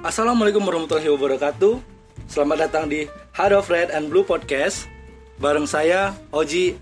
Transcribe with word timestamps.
Assalamualaikum 0.00 0.64
warahmatullahi 0.64 1.12
wabarakatuh. 1.12 1.76
Selamat 2.24 2.64
datang 2.64 2.88
di 2.88 3.04
Heart 3.36 3.52
of 3.52 3.68
Red 3.68 3.92
and 3.92 4.08
Blue 4.08 4.24
Podcast 4.24 4.88
bareng 5.36 5.68
saya 5.68 6.16
Oji 6.32 6.80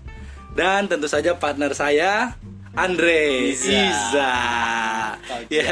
dan 0.55 0.87
tentu 0.87 1.11
saja 1.11 1.35
partner 1.35 1.75
saya 1.75 2.39
Andre 2.79 3.51
Iza. 3.51 3.75
Iza. 3.75 4.33
Ya. 5.51 5.67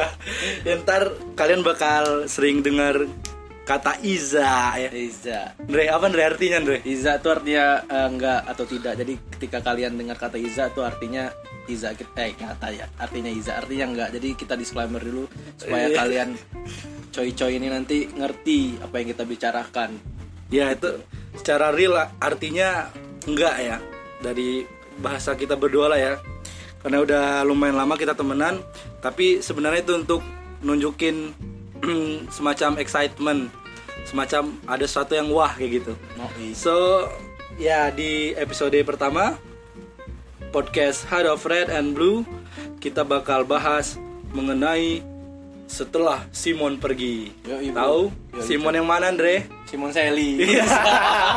Ya, 0.64 0.80
ntar 0.80 1.12
kalian 1.36 1.60
bakal 1.60 2.24
sering 2.24 2.64
dengar 2.64 3.04
kata 3.68 4.00
Iza 4.00 4.80
ya. 4.80 4.88
Iza. 4.88 5.40
Andre 5.60 5.84
apa 5.92 6.04
Andre 6.08 6.22
artinya 6.24 6.56
Andre? 6.64 6.80
Iza 6.88 7.20
itu 7.20 7.28
artinya 7.28 7.84
eh, 7.84 8.06
enggak 8.08 8.40
atau 8.48 8.64
tidak. 8.64 8.96
Jadi 8.96 9.14
ketika 9.36 9.58
kalian 9.60 10.00
dengar 10.00 10.16
kata 10.16 10.40
Iza 10.40 10.72
itu 10.72 10.80
artinya 10.80 11.28
Iza 11.68 11.92
eh 11.92 12.32
kata 12.32 12.68
ya. 12.72 12.88
Artinya 12.96 13.28
Iza 13.28 13.60
artinya 13.60 13.86
enggak. 13.92 14.08
Jadi 14.16 14.28
kita 14.40 14.56
disclaimer 14.56 15.04
dulu 15.04 15.28
supaya 15.60 15.92
Iya. 15.92 15.96
kalian 16.00 16.28
coy-coy 17.12 17.52
ini 17.60 17.68
nanti 17.68 18.08
ngerti 18.08 18.80
apa 18.80 18.94
yang 19.04 19.08
kita 19.12 19.24
bicarakan. 19.28 19.90
Ya 20.48 20.72
itu 20.72 20.88
secara 21.36 21.68
real 21.68 21.92
artinya 22.24 22.88
enggak 23.28 23.54
ya 23.60 23.76
dari 24.24 24.64
bahasa 24.98 25.36
kita 25.36 25.60
berdua 25.60 25.92
lah 25.92 26.00
ya 26.00 26.14
karena 26.80 27.04
udah 27.04 27.24
lumayan 27.44 27.76
lama 27.76 27.94
kita 28.00 28.16
temenan 28.16 28.58
tapi 29.04 29.44
sebenarnya 29.44 29.84
itu 29.84 29.94
untuk 29.94 30.22
nunjukin 30.64 31.36
semacam 32.36 32.78
excitement 32.80 33.50
semacam 34.06 34.56
ada 34.64 34.84
sesuatu 34.86 35.12
yang 35.18 35.28
wah 35.30 35.52
kayak 35.52 35.82
gitu 35.82 35.92
so 36.54 37.06
ya 37.60 37.90
di 37.92 38.32
episode 38.38 38.76
pertama 38.86 39.36
podcast 40.54 41.04
Heart 41.10 41.28
of 41.28 41.44
Red 41.44 41.68
and 41.68 41.92
Blue 41.92 42.24
kita 42.78 43.04
bakal 43.04 43.44
bahas 43.44 44.00
mengenai 44.32 45.02
setelah 45.68 46.24
Simon 46.32 46.80
pergi 46.80 47.28
Yoi, 47.44 47.68
tahu 47.76 48.08
Yoi, 48.32 48.40
Simon 48.40 48.74
yang 48.80 48.88
mana 48.88 49.12
Andre 49.12 49.44
Simon 49.68 49.92
Sally. 49.92 50.40
Iya. 50.40 50.64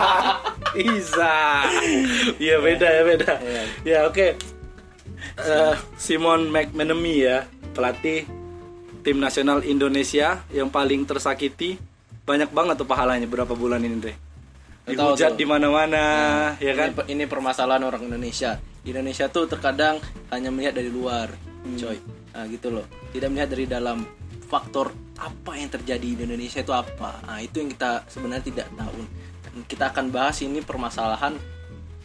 Isa. 0.96 1.68
Iya 2.40 2.64
beda 2.64 2.88
ya 2.88 3.04
beda. 3.04 3.34
Iya. 3.44 3.64
Ya 3.84 4.00
oke. 4.08 4.40
Eh, 5.36 5.76
Simon 6.00 6.48
McManamy 6.48 7.28
ya 7.28 7.44
pelatih 7.76 8.24
tim 9.02 9.18
nasional 9.18 9.66
Indonesia 9.66 10.46
yang 10.54 10.70
paling 10.70 11.06
tersakiti 11.06 11.78
banyak 12.22 12.54
banget 12.54 12.78
tuh 12.78 12.88
pahalanya 12.88 13.26
berapa 13.26 13.52
bulan 13.58 13.82
ini 13.82 13.98
deh. 13.98 14.18
Dihujat 14.82 15.38
di 15.38 15.46
mana-mana 15.46 16.04
ya 16.58 16.74
kan. 16.74 16.94
Ini, 16.94 17.18
ini 17.18 17.24
permasalahan 17.26 17.82
orang 17.86 18.06
Indonesia. 18.06 18.58
Indonesia 18.82 19.30
tuh 19.30 19.46
terkadang 19.46 20.02
hanya 20.34 20.50
melihat 20.50 20.78
dari 20.78 20.90
luar, 20.90 21.30
Hmm. 21.62 21.78
coy. 21.78 21.98
Nah, 22.34 22.46
gitu 22.50 22.68
loh. 22.74 22.86
Tidak 23.14 23.30
melihat 23.30 23.50
dari 23.54 23.66
dalam 23.70 24.02
faktor 24.50 24.90
apa 25.22 25.54
yang 25.54 25.70
terjadi 25.70 26.18
di 26.18 26.22
Indonesia 26.26 26.66
itu 26.66 26.74
apa. 26.74 27.22
Nah, 27.30 27.38
itu 27.38 27.62
yang 27.62 27.70
kita 27.70 28.10
sebenarnya 28.10 28.46
tidak 28.50 28.68
tahu. 28.74 29.02
Kita 29.70 29.94
akan 29.94 30.06
bahas 30.10 30.42
ini 30.42 30.64
permasalahan 30.66 31.38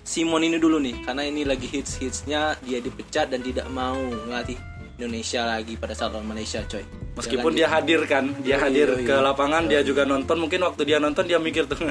Simon 0.07 0.47
ini 0.47 0.63
dulu 0.63 0.79
nih, 0.79 1.03
karena 1.03 1.27
ini 1.27 1.43
lagi 1.43 1.67
hits-hitsnya 1.67 2.63
dia 2.63 2.79
dipecat 2.79 3.27
dan 3.27 3.43
tidak 3.43 3.67
mau 3.75 3.99
ngelatih 3.99 4.55
Indonesia 4.97 5.45
lagi 5.45 5.77
pada 5.77 5.93
saat 5.93 6.17
lawan 6.17 6.25
Malaysia, 6.25 6.65
coy. 6.65 6.81
Meskipun 7.17 7.53
dia 7.53 7.69
hadir 7.69 8.01
kan, 8.09 8.33
dia 8.41 8.57
Yoi, 8.57 8.65
hadir 8.65 8.89
yoi. 8.97 9.05
ke 9.05 9.13
lapangan, 9.13 9.69
dia 9.69 9.85
juga 9.85 10.09
nonton. 10.09 10.41
Mungkin 10.41 10.61
waktu 10.65 10.89
dia 10.89 10.97
nonton 10.97 11.29
dia 11.29 11.37
mikir 11.37 11.69
tuh, 11.69 11.77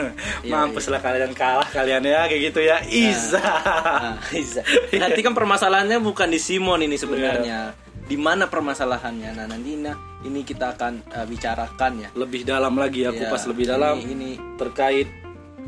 Iya, 0.46 0.50
mampus 0.50 0.90
lah 0.90 1.02
kalian 1.02 1.34
kalah 1.38 1.70
kalian 1.70 2.02
ya 2.02 2.26
kayak 2.26 2.42
gitu 2.50 2.66
ya. 2.66 2.82
Iza. 2.86 3.42
Nah, 3.42 4.18
Iza. 4.34 4.62
Nanti 4.98 5.22
kan 5.22 5.38
permasalahannya 5.38 6.02
bukan 6.02 6.34
di 6.34 6.42
Simon 6.42 6.82
ini 6.82 6.98
sebenarnya. 6.98 7.78
Di 8.06 8.18
mana 8.18 8.50
permasalahannya? 8.50 9.38
Nah, 9.38 9.46
nanti 9.50 9.78
nah, 9.78 9.98
ini 10.26 10.42
kita 10.42 10.78
akan 10.78 11.06
uh, 11.10 11.26
bicarakan 11.30 11.92
ya. 12.06 12.10
lebih 12.18 12.42
dalam 12.42 12.74
lagi 12.74 13.06
ya, 13.06 13.14
kupas 13.14 13.46
lebih 13.50 13.70
dalam 13.70 14.02
Ini, 14.02 14.14
ini 14.14 14.32
terkait 14.58 15.10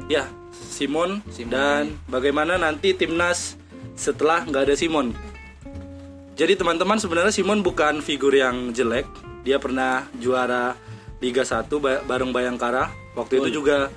ya 0.09 0.25
Simon, 0.53 1.21
Simon 1.29 1.49
dan 1.49 1.83
bagaimana 2.09 2.57
nanti 2.57 2.93
timnas 2.93 3.57
setelah 3.97 4.45
nggak 4.45 4.69
ada 4.69 4.75
Simon. 4.77 5.13
Jadi 6.37 6.53
teman-teman 6.53 7.01
sebenarnya 7.01 7.33
Simon 7.33 7.65
bukan 7.65 7.99
figur 7.99 8.29
yang 8.31 8.69
jelek. 8.69 9.09
Dia 9.41 9.57
pernah 9.57 10.05
juara 10.21 10.77
Liga 11.17 11.41
1 11.41 11.65
ba- 11.81 12.05
bareng 12.05 12.29
Bayangkara. 12.29 12.93
Waktu 13.17 13.41
itu 13.41 13.57
juga 13.57 13.89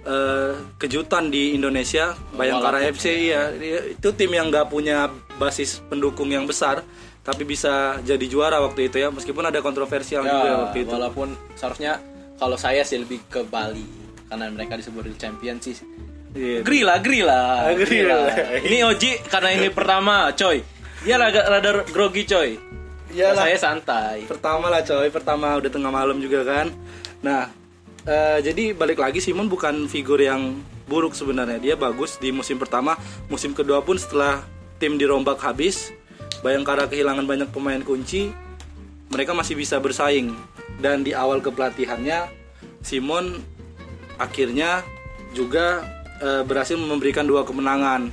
eh, 0.00 0.54
kejutan 0.78 1.28
di 1.28 1.52
Indonesia 1.52 2.16
Bayangkara 2.32 2.80
Walaupun- 2.80 2.94
FC 2.96 3.04
ya 3.28 3.52
itu 3.84 4.08
tim 4.16 4.32
yang 4.32 4.48
nggak 4.48 4.72
punya 4.72 5.12
basis 5.36 5.84
pendukung 5.84 6.32
yang 6.32 6.48
besar 6.48 6.80
tapi 7.20 7.44
bisa 7.44 8.00
jadi 8.00 8.24
juara 8.24 8.64
waktu 8.64 8.88
itu 8.88 8.96
ya 8.96 9.12
meskipun 9.12 9.44
ada 9.44 9.60
kontroversial 9.60 10.24
juga 10.24 10.48
ya, 10.48 10.56
waktu 10.64 10.88
itu. 10.88 10.90
walaupun 10.90 11.28
seharusnya 11.52 12.00
kalau 12.40 12.56
saya 12.56 12.80
sih 12.80 12.96
lebih 12.96 13.20
ke 13.28 13.44
Bali 13.44 13.84
karena 14.24 14.48
mereka 14.48 14.80
disebut 14.80 15.04
di 15.04 15.14
champion 15.20 15.60
sih. 15.60 15.76
Iya. 16.32 16.64
Lah. 16.64 16.64
Agree 16.64 16.80
agree 17.68 18.02
lah. 18.06 18.24
Ini 18.62 18.76
Oji 18.88 19.20
karena 19.28 19.52
ini 19.52 19.68
pertama, 19.68 20.32
coy. 20.32 20.64
Dia 21.00 21.16
rada, 21.16 21.40
rada 21.48 21.70
grogi, 21.88 22.28
coy. 22.28 22.60
Iyalah. 23.10 23.48
Saya 23.48 23.58
santai. 23.58 24.28
pertama 24.28 24.70
lah 24.70 24.84
coy. 24.84 25.08
Pertama 25.08 25.56
udah 25.58 25.70
tengah 25.72 25.90
malam 25.90 26.20
juga 26.22 26.46
kan. 26.46 26.70
Nah 27.24 27.50
eh, 28.06 28.38
jadi 28.44 28.76
balik 28.76 29.02
lagi 29.02 29.18
Simon 29.18 29.50
bukan 29.50 29.88
figur 29.90 30.20
yang 30.20 30.60
buruk 30.86 31.16
sebenarnya. 31.16 31.58
Dia 31.58 31.74
bagus 31.74 32.20
di 32.22 32.30
musim 32.30 32.60
pertama. 32.60 32.94
Musim 33.26 33.56
kedua 33.56 33.82
pun 33.82 33.98
setelah 33.98 34.44
tim 34.78 34.96
dirombak 34.96 35.42
habis 35.42 35.90
Bayangkara 36.40 36.88
kehilangan 36.88 37.28
banyak 37.28 37.48
pemain 37.52 37.84
kunci 37.84 38.32
mereka 39.12 39.36
masih 39.36 39.58
bisa 39.58 39.76
bersaing. 39.82 40.32
Dan 40.80 41.04
di 41.04 41.12
awal 41.12 41.44
kepelatihannya 41.44 42.30
Simon 42.80 43.44
akhirnya 44.16 44.80
juga 45.36 45.84
eh, 46.22 46.42
berhasil 46.46 46.80
memberikan 46.80 47.28
dua 47.28 47.44
kemenangan. 47.44 48.08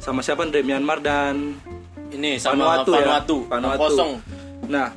Sama 0.00 0.20
siapa? 0.20 0.44
Dari 0.48 0.64
Myanmar 0.64 1.00
dan 1.00 1.56
Ini 2.10 2.42
sama 2.42 2.82
Vanuatu 2.82 2.90
ya. 2.94 2.98
Vanuatu, 3.06 3.36
Vanuatu. 3.46 3.80
kosong. 3.80 4.12
Nah, 4.66 4.92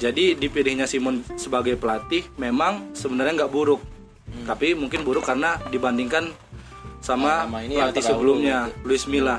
jadi 0.00 0.34
dipilihnya 0.34 0.88
Simon 0.88 1.22
sebagai 1.36 1.76
pelatih 1.76 2.26
memang 2.40 2.92
sebenarnya 2.96 3.44
nggak 3.44 3.52
buruk, 3.52 3.80
tapi 4.48 4.74
mungkin 4.74 5.04
buruk 5.06 5.22
karena 5.22 5.60
dibandingkan 5.68 6.32
sama 7.02 7.46
Sama 7.46 7.58
ini 7.62 7.76
pelatih 7.78 8.02
sebelumnya, 8.02 8.70
gitu. 8.70 8.88
Luis 8.88 9.04
Milla. 9.06 9.38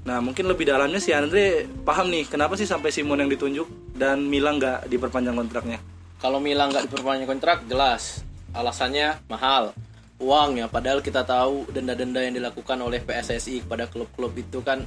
Nah, 0.00 0.18
mungkin 0.24 0.48
lebih 0.48 0.64
dalamnya 0.64 0.98
si 0.98 1.12
Andre 1.12 1.68
paham 1.84 2.08
nih 2.08 2.24
kenapa 2.26 2.56
sih 2.56 2.64
sampai 2.64 2.88
Simon 2.90 3.20
yang 3.20 3.30
ditunjuk 3.30 3.68
dan 3.94 4.24
Milla 4.26 4.56
nggak 4.56 4.88
diperpanjang 4.88 5.36
kontraknya. 5.36 5.78
Kalau 6.20 6.36
Milan 6.36 6.68
nggak 6.68 6.88
diperpanjang 6.88 7.28
kontrak, 7.28 7.58
jelas 7.64 8.20
alasannya 8.52 9.16
mahal. 9.30 9.72
Uang 10.20 10.60
ya, 10.60 10.68
padahal 10.68 11.00
kita 11.00 11.24
tahu 11.24 11.64
denda-denda 11.72 12.20
yang 12.20 12.36
dilakukan 12.36 12.76
oleh 12.76 13.00
PSSI 13.00 13.64
kepada 13.64 13.88
klub-klub 13.88 14.36
itu 14.36 14.60
kan 14.60 14.84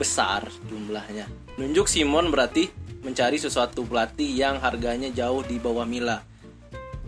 besar 0.00 0.48
jumlahnya. 0.64 1.28
Nunjuk 1.60 1.84
Simon 1.84 2.32
berarti 2.32 2.72
mencari 3.04 3.36
sesuatu 3.36 3.84
pelatih 3.84 4.32
yang 4.32 4.56
harganya 4.64 5.12
jauh 5.12 5.44
di 5.44 5.60
bawah 5.60 5.84
Mila. 5.84 6.24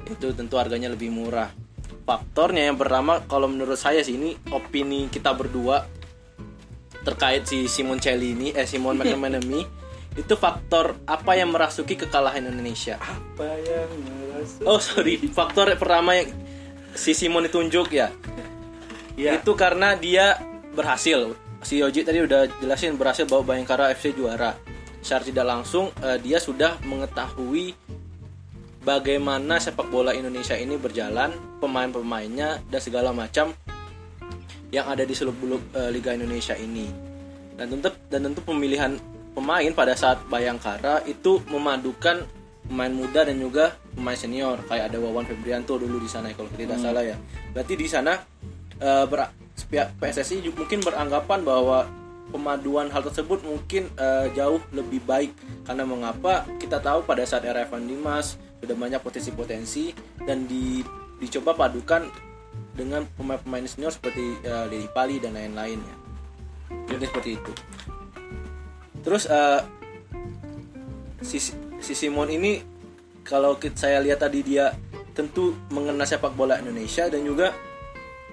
Itu 0.05 0.37
tentu 0.37 0.61
harganya 0.61 0.93
lebih 0.93 1.09
murah. 1.09 1.49
Faktornya 2.05 2.69
yang 2.69 2.77
pertama 2.77 3.25
kalau 3.25 3.49
menurut 3.49 3.81
saya 3.81 4.05
sih 4.05 4.21
ini 4.21 4.37
opini 4.53 5.09
kita 5.09 5.33
berdua 5.33 5.89
terkait 7.01 7.49
si 7.49 7.65
Simon 7.67 7.97
Celli 7.97 8.37
ini 8.37 8.49
eh 8.53 8.69
Simon 8.69 8.95
McManamy 9.01 9.65
itu 10.13 10.35
faktor 10.37 11.01
apa 11.09 11.33
yang 11.41 11.57
merasuki 11.57 11.97
kekalahan 11.97 12.45
Indonesia 12.45 13.01
Apa 13.01 13.49
yang 13.65 13.89
merasa? 13.97 14.61
oh 14.69 14.77
sorry 14.77 15.17
faktor 15.33 15.73
pertama 15.81 16.21
yang 16.21 16.29
si 16.93 17.17
Simon 17.17 17.49
ditunjuk 17.49 17.89
ya 17.97 18.13
Ya, 19.13 19.37
itu 19.37 19.53
karena 19.53 19.93
dia 19.93 20.41
berhasil 20.73 21.37
si 21.63 21.79
Yoji 21.79 22.03
tadi 22.03 22.19
udah 22.23 22.47
jelasin 22.59 22.99
berhasil 22.99 23.25
bawa 23.25 23.43
Bayangkara 23.47 23.91
FC 23.95 24.13
juara. 24.15 24.55
Secara 25.03 25.23
tidak 25.27 25.47
langsung 25.47 25.91
eh, 26.03 26.19
dia 26.23 26.39
sudah 26.39 26.79
mengetahui 26.87 27.75
bagaimana 28.83 29.59
sepak 29.63 29.91
bola 29.91 30.15
Indonesia 30.15 30.59
ini 30.59 30.75
berjalan 30.79 31.35
pemain-pemainnya 31.63 32.63
dan 32.67 32.81
segala 32.83 33.15
macam 33.15 33.55
yang 34.75 34.87
ada 34.91 35.03
di 35.07 35.15
seluruh 35.15 35.59
eh, 35.75 35.91
Liga 35.91 36.15
Indonesia 36.15 36.55
ini. 36.59 36.87
Dan 37.59 37.79
tentu 37.79 37.91
dan 38.11 38.21
tentu 38.31 38.41
pemilihan 38.43 38.99
pemain 39.35 39.71
pada 39.75 39.95
saat 39.95 40.23
Bayangkara 40.27 41.07
itu 41.07 41.43
memadukan 41.51 42.27
pemain 42.63 42.91
muda 42.95 43.27
dan 43.27 43.39
juga 43.39 43.75
pemain 43.95 44.19
senior. 44.19 44.63
Kayak 44.67 44.95
ada 44.95 44.99
Wawan 45.03 45.27
Febrianto 45.27 45.79
dulu 45.79 45.99
di 45.99 46.11
sana 46.11 46.31
kalau 46.35 46.51
tidak 46.55 46.79
salah 46.79 47.03
ya. 47.03 47.19
Berarti 47.53 47.75
di 47.75 47.87
sana 47.91 48.17
ber- 48.81 49.42
pihak 49.69 49.95
PSSI 49.99 50.51
mungkin 50.55 50.81
beranggapan 50.83 51.41
bahwa 51.43 51.87
pemaduan 52.33 52.89
hal 52.89 53.05
tersebut 53.05 53.45
mungkin 53.45 53.93
eh, 53.99 54.33
jauh 54.33 54.63
lebih 54.73 55.05
baik 55.05 55.37
karena 55.69 55.85
mengapa 55.85 56.49
kita 56.57 56.81
tahu 56.81 57.05
pada 57.05 57.27
saat 57.29 57.45
era 57.45 57.63
Evan 57.67 57.85
Dimas 57.85 58.41
sudah 58.63 58.79
banyak 58.79 59.03
potensi-potensi 59.03 59.91
dan 60.23 60.47
di, 60.47 60.87
dicoba 61.19 61.53
padukan 61.59 62.07
dengan 62.73 63.05
pemain-pemain 63.19 63.67
senior 63.67 63.93
seperti 63.93 64.39
uh, 64.47 64.71
Lili 64.71 64.89
Pali 64.89 65.19
dan 65.19 65.35
lain-lainnya. 65.35 65.97
Jadi 66.89 67.05
seperti 67.05 67.31
itu. 67.37 67.53
Terus 69.03 69.27
eh, 69.27 69.61
si 71.27 71.43
si 71.83 71.93
Simon 71.93 72.31
ini 72.31 72.63
kalau 73.27 73.59
saya 73.75 73.99
lihat 73.99 74.23
tadi 74.23 74.47
dia 74.47 74.73
tentu 75.13 75.59
mengenal 75.75 76.07
sepak 76.07 76.33
bola 76.33 76.57
Indonesia 76.63 77.11
dan 77.11 77.27
juga 77.27 77.53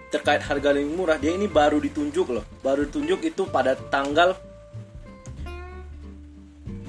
terkait 0.09 0.41
harga 0.41 0.73
lebih 0.73 0.93
murah 0.93 1.17
dia 1.21 1.33
ini 1.33 1.45
baru 1.45 1.77
ditunjuk 1.77 2.27
loh. 2.33 2.45
Baru 2.65 2.85
ditunjuk 2.89 3.21
itu 3.25 3.45
pada 3.49 3.77
tanggal 3.77 4.37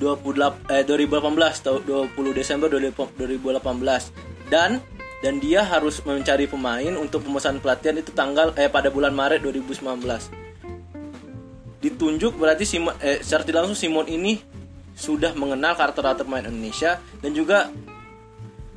28 0.00 0.72
eh 0.72 0.82
2018 0.88 1.64
tahun 1.64 1.81
20 1.84 2.32
Desember 2.32 2.72
2018 2.72 4.49
dan 4.49 4.81
dan 5.20 5.37
dia 5.37 5.61
harus 5.61 6.00
mencari 6.00 6.49
pemain 6.49 6.96
untuk 6.96 7.20
pemesanan 7.28 7.61
pelatihan 7.61 8.00
itu 8.00 8.08
tanggal 8.17 8.56
eh 8.56 8.72
pada 8.72 8.88
bulan 8.88 9.12
Maret 9.12 9.44
2019 9.44 9.84
ditunjuk 11.84 12.40
berarti 12.40 12.64
Simon 12.64 12.96
eh, 13.05 13.20
secara 13.20 13.44
tidak 13.44 13.61
langsung 13.69 13.81
Simon 13.81 14.08
ini 14.08 14.40
sudah 14.96 15.32
mengenal 15.32 15.76
karakter-karakter 15.76 16.28
pemain 16.28 16.44
Indonesia 16.44 17.00
dan 17.25 17.32
juga 17.32 17.73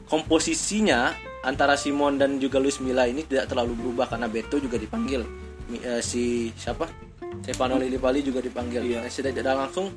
komposisinya 0.07 1.11
antara 1.43 1.75
Simon 1.75 2.15
dan 2.15 2.39
juga 2.39 2.57
Luis 2.57 2.79
Milla 2.79 3.03
ini 3.05 3.27
tidak 3.27 3.51
terlalu 3.51 3.75
berubah 3.75 4.07
karena 4.07 4.31
Beto 4.31 4.57
juga 4.57 4.79
dipanggil. 4.79 5.21
Eh, 5.71 6.01
si 6.03 6.49
siapa? 6.55 6.87
Stefano 7.43 7.75
Lillipali 7.75 8.23
juga 8.23 8.39
dipanggil. 8.39 8.81
Iya. 8.87 9.05
Secara 9.11 9.35
tidak 9.35 9.55
langsung 9.59 9.91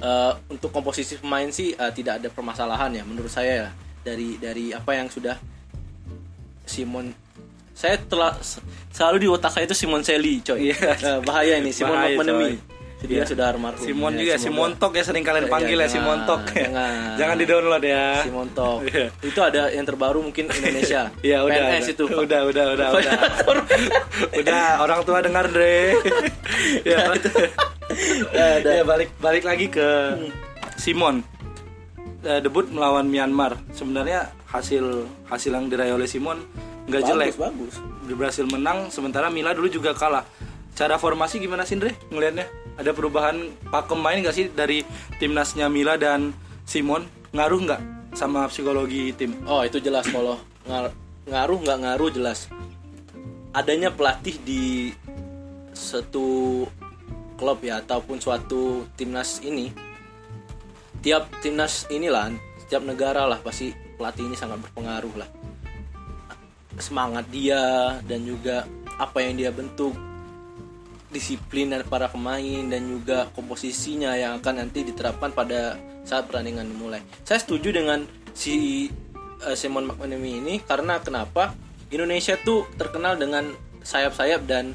eh, 0.00 0.32
untuk 0.48 0.72
komposisi 0.72 1.20
pemain 1.20 1.48
sih 1.52 1.76
eh, 1.76 1.92
tidak 1.92 2.24
ada 2.24 2.28
permasalahan 2.32 2.90
ya 2.96 3.02
menurut 3.04 3.30
saya 3.30 3.68
ya. 3.68 3.70
Dari 4.04 4.36
dari 4.40 4.72
apa 4.72 4.96
yang 4.96 5.08
sudah 5.08 5.36
Simon 6.64 7.12
saya 7.74 7.98
telah 7.98 8.38
selalu 8.94 9.26
di 9.26 9.28
otak 9.28 9.50
saya 9.52 9.64
itu 9.68 9.76
Simon 9.76 10.00
Seli 10.00 10.40
coy. 10.40 10.72
Iya. 10.72 10.76
Eh, 10.96 11.20
bahaya 11.20 11.60
ini 11.60 11.70
Simon 11.70 12.00
Bahaya, 12.00 12.16
McManamy 12.16 12.73
dia 13.04 13.20
Iya. 13.20 13.24
sudah 13.26 13.44
almarhum 13.52 13.80
Simon 13.80 14.12
Ya, 14.12 14.18
juga 14.18 14.34
Simon 14.38 14.72
Tok 14.74 14.92
ya 14.94 15.02
sering 15.02 15.22
kalian 15.22 15.46
Iya, 15.46 15.52
panggil 15.52 15.76
ya 15.76 15.80
jangan, 15.82 15.94
Simon 15.94 16.18
Tok 16.24 16.42
jangan. 16.50 16.94
jangan 17.14 17.36
di 17.36 17.44
download 17.44 17.84
ya 17.84 18.06
Simon 18.22 18.48
Tok 18.50 18.78
Iya. 18.84 19.06
itu 19.20 19.40
ada 19.40 19.62
yang 19.68 19.84
terbaru 19.84 20.18
mungkin 20.20 20.44
Indonesia 20.48 21.02
Iya 21.26 21.38
udah, 21.42 21.54
PNS 21.54 21.84
udah, 21.84 21.92
itu 21.92 22.04
udah, 22.04 22.40
udah, 22.44 22.64
udah, 22.72 22.88
udah, 22.94 23.12
udah, 24.40 24.66
orang 24.78 25.00
tua 25.02 25.18
dengar 25.20 25.46
deh. 25.46 25.92
ya, 26.88 27.12
Ya, 28.32 28.46
ya, 28.58 28.82
balik 28.82 29.12
balik 29.20 29.44
lagi 29.44 29.68
ke 29.68 29.88
Simon. 30.74 31.20
Eh, 32.24 32.40
debut 32.40 32.64
melawan 32.66 33.04
Myanmar. 33.04 33.60
Sebenarnya 33.70 34.32
hasil 34.48 35.04
hasil 35.28 35.52
yang 35.52 35.68
diraih 35.68 35.92
oleh 35.92 36.08
Simon 36.08 36.40
nggak 36.88 37.02
jelek. 37.04 37.36
bagus 37.36 37.76
berhasil 38.06 38.44
menang. 38.44 38.88
Sementara 38.88 39.28
Mila 39.28 39.52
dulu 39.52 39.68
juga 39.68 39.92
kalah. 39.92 40.24
Cara 40.74 40.98
formasi 40.98 41.38
gimana 41.38 41.62
sih, 41.62 41.78
Andre? 41.78 41.94
Ngelihatnya 42.10 42.50
ada 42.74 42.90
perubahan 42.90 43.54
pakem 43.70 43.98
main 44.02 44.18
nggak 44.18 44.34
sih 44.34 44.46
dari 44.50 44.82
timnasnya 45.22 45.70
Mila 45.70 45.94
dan 45.94 46.34
Simon? 46.66 47.06
Ngaruh 47.30 47.60
nggak 47.62 47.82
sama 48.18 48.50
psikologi 48.50 49.14
tim? 49.14 49.38
Oh 49.46 49.62
itu 49.62 49.78
jelas 49.78 50.06
kalau 50.10 50.38
ngar- 50.66 50.94
ngaruh 51.30 51.58
nggak 51.62 51.78
ngaruh 51.78 52.10
jelas. 52.10 52.50
Adanya 53.54 53.94
pelatih 53.94 54.34
di 54.42 54.90
satu 55.70 56.66
klub 57.38 57.62
ya 57.62 57.78
ataupun 57.78 58.18
suatu 58.18 58.86
timnas 58.98 59.38
ini, 59.46 59.70
tiap 61.02 61.30
timnas 61.38 61.86
inilah, 61.86 62.34
setiap 62.66 62.82
negara 62.82 63.30
lah 63.30 63.38
pasti 63.38 63.70
pelatih 63.94 64.26
ini 64.26 64.34
sangat 64.34 64.58
berpengaruh 64.58 65.14
lah. 65.22 65.30
Semangat 66.82 67.30
dia 67.30 67.94
dan 68.02 68.26
juga 68.26 68.66
apa 68.98 69.22
yang 69.22 69.38
dia 69.38 69.50
bentuk, 69.54 69.94
disiplin 71.14 71.70
dari 71.70 71.86
para 71.86 72.10
pemain 72.10 72.66
dan 72.66 72.82
juga 72.84 73.30
komposisinya 73.30 74.18
yang 74.18 74.42
akan 74.42 74.66
nanti 74.66 74.82
diterapkan 74.82 75.30
pada 75.30 75.78
saat 76.02 76.26
pertandingan 76.26 76.66
dimulai. 76.66 77.00
Saya 77.22 77.38
setuju 77.38 77.70
dengan 77.70 78.02
si 78.34 78.90
eh, 79.46 79.54
Simon 79.54 79.86
McManamy 79.88 80.42
ini 80.42 80.54
karena 80.58 80.98
kenapa 80.98 81.54
Indonesia 81.88 82.34
tuh 82.36 82.66
terkenal 82.74 83.14
dengan 83.14 83.54
sayap-sayap 83.80 84.42
dan 84.44 84.74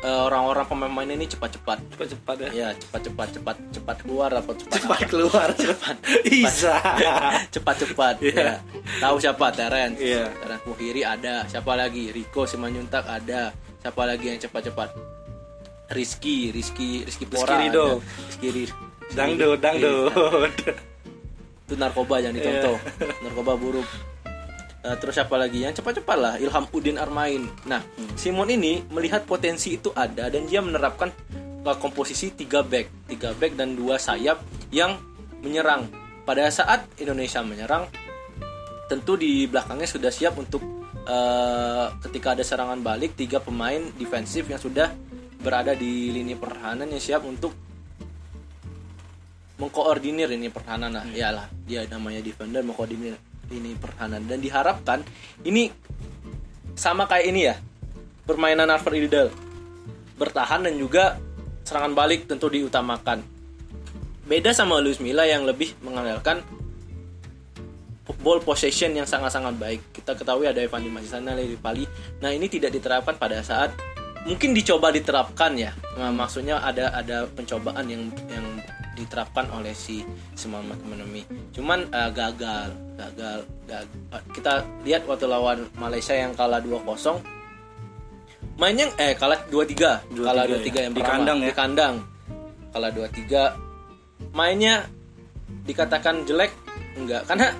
eh, 0.00 0.20
orang-orang 0.24 0.64
pemain 0.64 1.10
ini 1.10 1.28
cepat-cepat. 1.28 1.78
Cepat-cepat 1.92 2.36
ya. 2.48 2.50
Ya, 2.50 2.68
cepat-cepat 2.72 3.28
cepat 3.36 3.56
cepat 3.68 3.96
keluar 4.00 4.30
atau 4.32 4.56
cepat 4.56 4.72
cepat 4.80 5.00
keluar 5.04 5.48
cepat 5.52 5.94
bisa 6.26 6.74
cepat-cepat 7.54 8.14
Iya. 8.24 8.34
ya. 8.34 8.54
Tahu 9.04 9.16
siapa 9.20 9.52
Terence? 9.52 10.00
Iya. 10.00 10.32
Terence 10.32 10.64
Muhiri 10.64 11.02
ada. 11.04 11.44
Siapa 11.44 11.76
lagi? 11.76 12.08
Rico 12.08 12.48
Simanjuntak 12.48 13.04
ada. 13.04 13.52
Siapa 13.78 14.02
lagi 14.08 14.32
yang 14.32 14.40
cepat-cepat? 14.40 15.17
Rizky, 15.88 16.52
Rizky, 16.52 17.02
Rizky 17.02 17.24
Pora. 17.24 17.56
Ridho. 17.58 17.98
ada. 17.98 18.26
Rizky 18.26 18.48
Ri- 18.50 18.76
dangdut 19.08 19.56
dangdut 19.56 20.52
Itu 21.64 21.74
narkoba 21.74 22.20
yang 22.20 22.32
dicontoh. 22.32 22.76
Iya. 22.76 23.08
narkoba 23.24 23.52
buruk. 23.54 23.88
Eh, 24.78 24.96
terus 24.96 25.14
siapa 25.14 25.34
lagi 25.34 25.64
yang 25.64 25.72
cepat-cepat 25.72 26.16
lah 26.16 26.34
Ilham 26.36 26.64
Udin 26.70 26.96
Armain. 26.96 27.44
Nah, 27.64 27.80
Hmm. 27.80 28.14
Simon 28.14 28.48
ini 28.48 28.84
melihat 28.88 29.24
potensi 29.24 29.74
itu 29.74 29.90
ada 29.90 30.28
dan 30.28 30.44
dia 30.44 30.60
menerapkan 30.60 31.08
eh, 31.58 31.76
komposisi 31.76 32.30
3 32.30 32.62
back, 32.62 32.86
3 33.10 33.32
back 33.34 33.52
dan 33.54 33.72
dua 33.72 33.96
sayap 33.96 34.38
yang 34.70 34.96
menyerang. 35.40 35.88
Pada 36.22 36.44
saat 36.48 36.84
Indonesia 36.96 37.40
menyerang, 37.40 37.88
tentu 38.86 39.16
di 39.16 39.44
belakangnya 39.44 39.84
sudah 39.84 40.08
siap 40.08 40.36
untuk 40.36 40.60
eh, 41.02 41.86
ketika 42.02 42.32
ada 42.32 42.42
serangan 42.42 42.78
balik 42.78 43.12
tiga 43.14 43.40
pemain 43.40 43.80
defensif 43.94 44.44
yang 44.46 44.58
sudah 44.58 44.88
berada 45.38 45.72
di 45.74 46.10
lini 46.10 46.34
pertahanan 46.34 46.90
yang 46.90 47.02
siap 47.02 47.22
untuk 47.22 47.54
mengkoordinir 49.58 50.30
ini 50.34 50.50
pertahanan 50.50 50.94
lah. 50.94 51.06
Iyalah 51.06 51.46
dia 51.66 51.86
namanya 51.90 52.22
defender 52.22 52.62
mengkoordinir 52.62 53.14
ini 53.50 53.74
pertahanan. 53.78 54.22
Dan 54.26 54.38
diharapkan 54.42 55.02
ini 55.46 55.70
sama 56.78 57.06
kayak 57.10 57.26
ini 57.26 57.40
ya 57.46 57.54
permainan 58.26 58.70
Alfred 58.70 58.98
Riedel. 58.98 59.28
Bertahan 60.18 60.66
dan 60.66 60.74
juga 60.74 61.18
serangan 61.62 61.94
balik 61.94 62.26
tentu 62.26 62.50
diutamakan. 62.50 63.22
Beda 64.28 64.52
sama 64.52 64.82
Luis 64.82 65.00
Milla 65.00 65.24
yang 65.24 65.46
lebih 65.46 65.72
mengandalkan 65.80 66.42
ball 68.18 68.42
possession 68.42 68.92
yang 68.92 69.06
sangat-sangat 69.06 69.54
baik. 69.56 69.80
Kita 69.94 70.18
ketahui 70.18 70.50
ada 70.50 70.58
Evan 70.58 70.82
Dimas 70.82 71.06
di 71.06 71.10
sana, 71.10 71.38
Lili 71.38 71.54
Pali. 71.54 71.86
Nah, 72.18 72.34
ini 72.34 72.50
tidak 72.50 72.74
diterapkan 72.74 73.14
pada 73.14 73.40
saat 73.46 73.72
mungkin 74.28 74.52
dicoba 74.52 74.92
diterapkan 74.92 75.56
ya. 75.56 75.72
Nah, 75.96 76.12
maksudnya 76.12 76.60
ada 76.60 76.92
ada 76.92 77.24
pencobaan 77.32 77.88
yang 77.88 78.12
yang 78.28 78.46
diterapkan 78.92 79.48
oleh 79.56 79.72
si 79.72 80.04
Simon 80.36 80.68
McManamy. 80.68 81.24
Cuman 81.56 81.88
eh, 81.88 82.10
gagal, 82.12 82.76
gagal, 83.00 83.48
gagal. 83.64 83.88
Kita 84.36 84.52
lihat 84.84 85.08
waktu 85.08 85.24
lawan 85.24 85.64
Malaysia 85.80 86.12
yang 86.12 86.36
kalah 86.36 86.60
2-0 86.60 87.38
mainnya 88.58 88.90
eh 88.98 89.14
kalah 89.14 89.38
2-3 89.46 90.18
kalah 90.18 90.44
2-3 90.50 90.66
2-3 90.66 90.66
ya. 90.66 90.82
yang 90.90 90.94
Di 90.94 90.98
pertama 90.98 91.14
kandang 91.14 91.38
ya. 91.38 91.46
di 91.46 91.54
kandang 91.54 91.94
kalah 92.74 92.90
2-3 92.90 94.34
mainnya 94.34 94.74
dikatakan 95.62 96.26
jelek 96.26 96.50
enggak 96.98 97.22
karena 97.30 97.54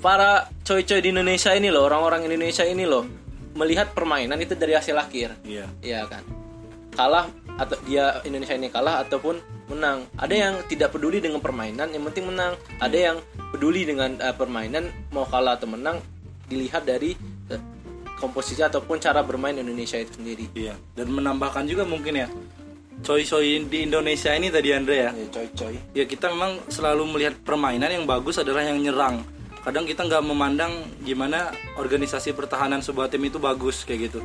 para 0.00 0.48
coy-coy 0.64 1.04
di 1.04 1.12
Indonesia 1.12 1.52
ini 1.52 1.68
loh 1.68 1.84
orang-orang 1.84 2.24
Indonesia 2.24 2.64
ini 2.64 2.88
loh 2.88 3.04
melihat 3.56 3.90
permainan 3.96 4.36
itu 4.38 4.52
dari 4.52 4.76
hasil 4.76 4.94
akhir. 4.94 5.40
Iya. 5.42 5.66
Iya 5.80 6.04
kan? 6.06 6.22
Kalah 6.92 7.28
atau 7.56 7.76
dia 7.88 8.20
Indonesia 8.28 8.52
ini 8.52 8.68
kalah 8.68 9.00
ataupun 9.04 9.40
menang. 9.72 10.04
Ada 10.20 10.34
yang 10.36 10.54
tidak 10.68 10.92
peduli 10.92 11.18
dengan 11.18 11.40
permainan 11.40 11.88
yang 11.90 12.04
penting 12.12 12.28
menang. 12.28 12.54
Ada 12.78 12.98
yang 13.12 13.16
peduli 13.50 13.88
dengan 13.88 14.20
eh, 14.20 14.36
permainan 14.36 14.92
mau 15.10 15.24
kalah 15.24 15.56
atau 15.56 15.68
menang 15.68 15.98
dilihat 16.46 16.84
dari 16.84 17.16
eh, 17.48 17.60
komposisi 18.20 18.60
ataupun 18.60 19.00
cara 19.00 19.24
bermain 19.24 19.56
Indonesia 19.56 19.96
itu 19.96 20.20
sendiri. 20.20 20.46
Iya. 20.52 20.76
Dan 20.92 21.16
menambahkan 21.16 21.64
juga 21.64 21.88
mungkin 21.88 22.20
ya 22.20 22.28
coy-coy 22.96 23.68
di 23.68 23.84
Indonesia 23.84 24.32
ini 24.32 24.48
tadi 24.48 24.68
Andre 24.72 24.96
ya. 24.96 25.10
Ya 25.12 25.26
coy-coy 25.28 25.74
ya 25.92 26.04
kita 26.08 26.32
memang 26.32 26.64
selalu 26.72 27.04
melihat 27.12 27.34
permainan 27.44 27.92
yang 27.92 28.04
bagus 28.08 28.40
adalah 28.40 28.64
yang 28.64 28.80
nyerang 28.80 29.20
kadang 29.66 29.82
kita 29.82 30.06
nggak 30.06 30.22
memandang 30.22 30.70
gimana 31.02 31.50
organisasi 31.74 32.38
pertahanan 32.38 32.78
sebuah 32.86 33.10
tim 33.10 33.26
itu 33.26 33.42
bagus 33.42 33.82
kayak 33.82 34.14
gitu. 34.14 34.22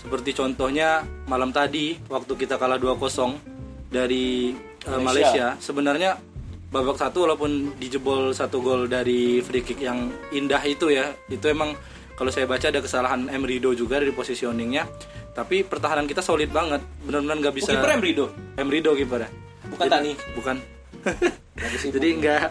Seperti 0.00 0.32
contohnya 0.32 1.04
malam 1.28 1.52
tadi 1.52 2.00
waktu 2.08 2.32
kita 2.32 2.56
kalah 2.56 2.80
2-0 2.80 3.92
dari 3.92 4.56
eh, 4.88 5.00
Malaysia. 5.04 5.60
sebenarnya 5.60 6.16
babak 6.72 6.96
satu 6.96 7.28
walaupun 7.28 7.76
dijebol 7.76 8.32
satu 8.32 8.64
gol 8.64 8.88
dari 8.88 9.44
free 9.44 9.60
kick 9.60 9.84
yang 9.84 10.08
indah 10.32 10.60
itu 10.64 10.88
ya 10.88 11.12
itu 11.28 11.44
emang 11.52 11.76
kalau 12.16 12.32
saya 12.32 12.48
baca 12.48 12.72
ada 12.72 12.80
kesalahan 12.80 13.28
Emrido 13.28 13.76
juga 13.76 14.00
dari 14.00 14.16
positioningnya. 14.16 14.88
Tapi 15.36 15.68
pertahanan 15.68 16.08
kita 16.08 16.24
solid 16.24 16.48
banget 16.48 16.80
benar-benar 17.04 17.36
nggak 17.44 17.54
bisa 17.60 17.76
kiper 17.76 17.92
Emrido? 17.92 18.32
Emrido 18.56 18.96
kipernya 18.96 19.28
bukan 19.68 19.86
Tani? 19.86 20.12
Bukan. 20.32 20.56
Jadi 21.94 22.08
nggak 22.24 22.44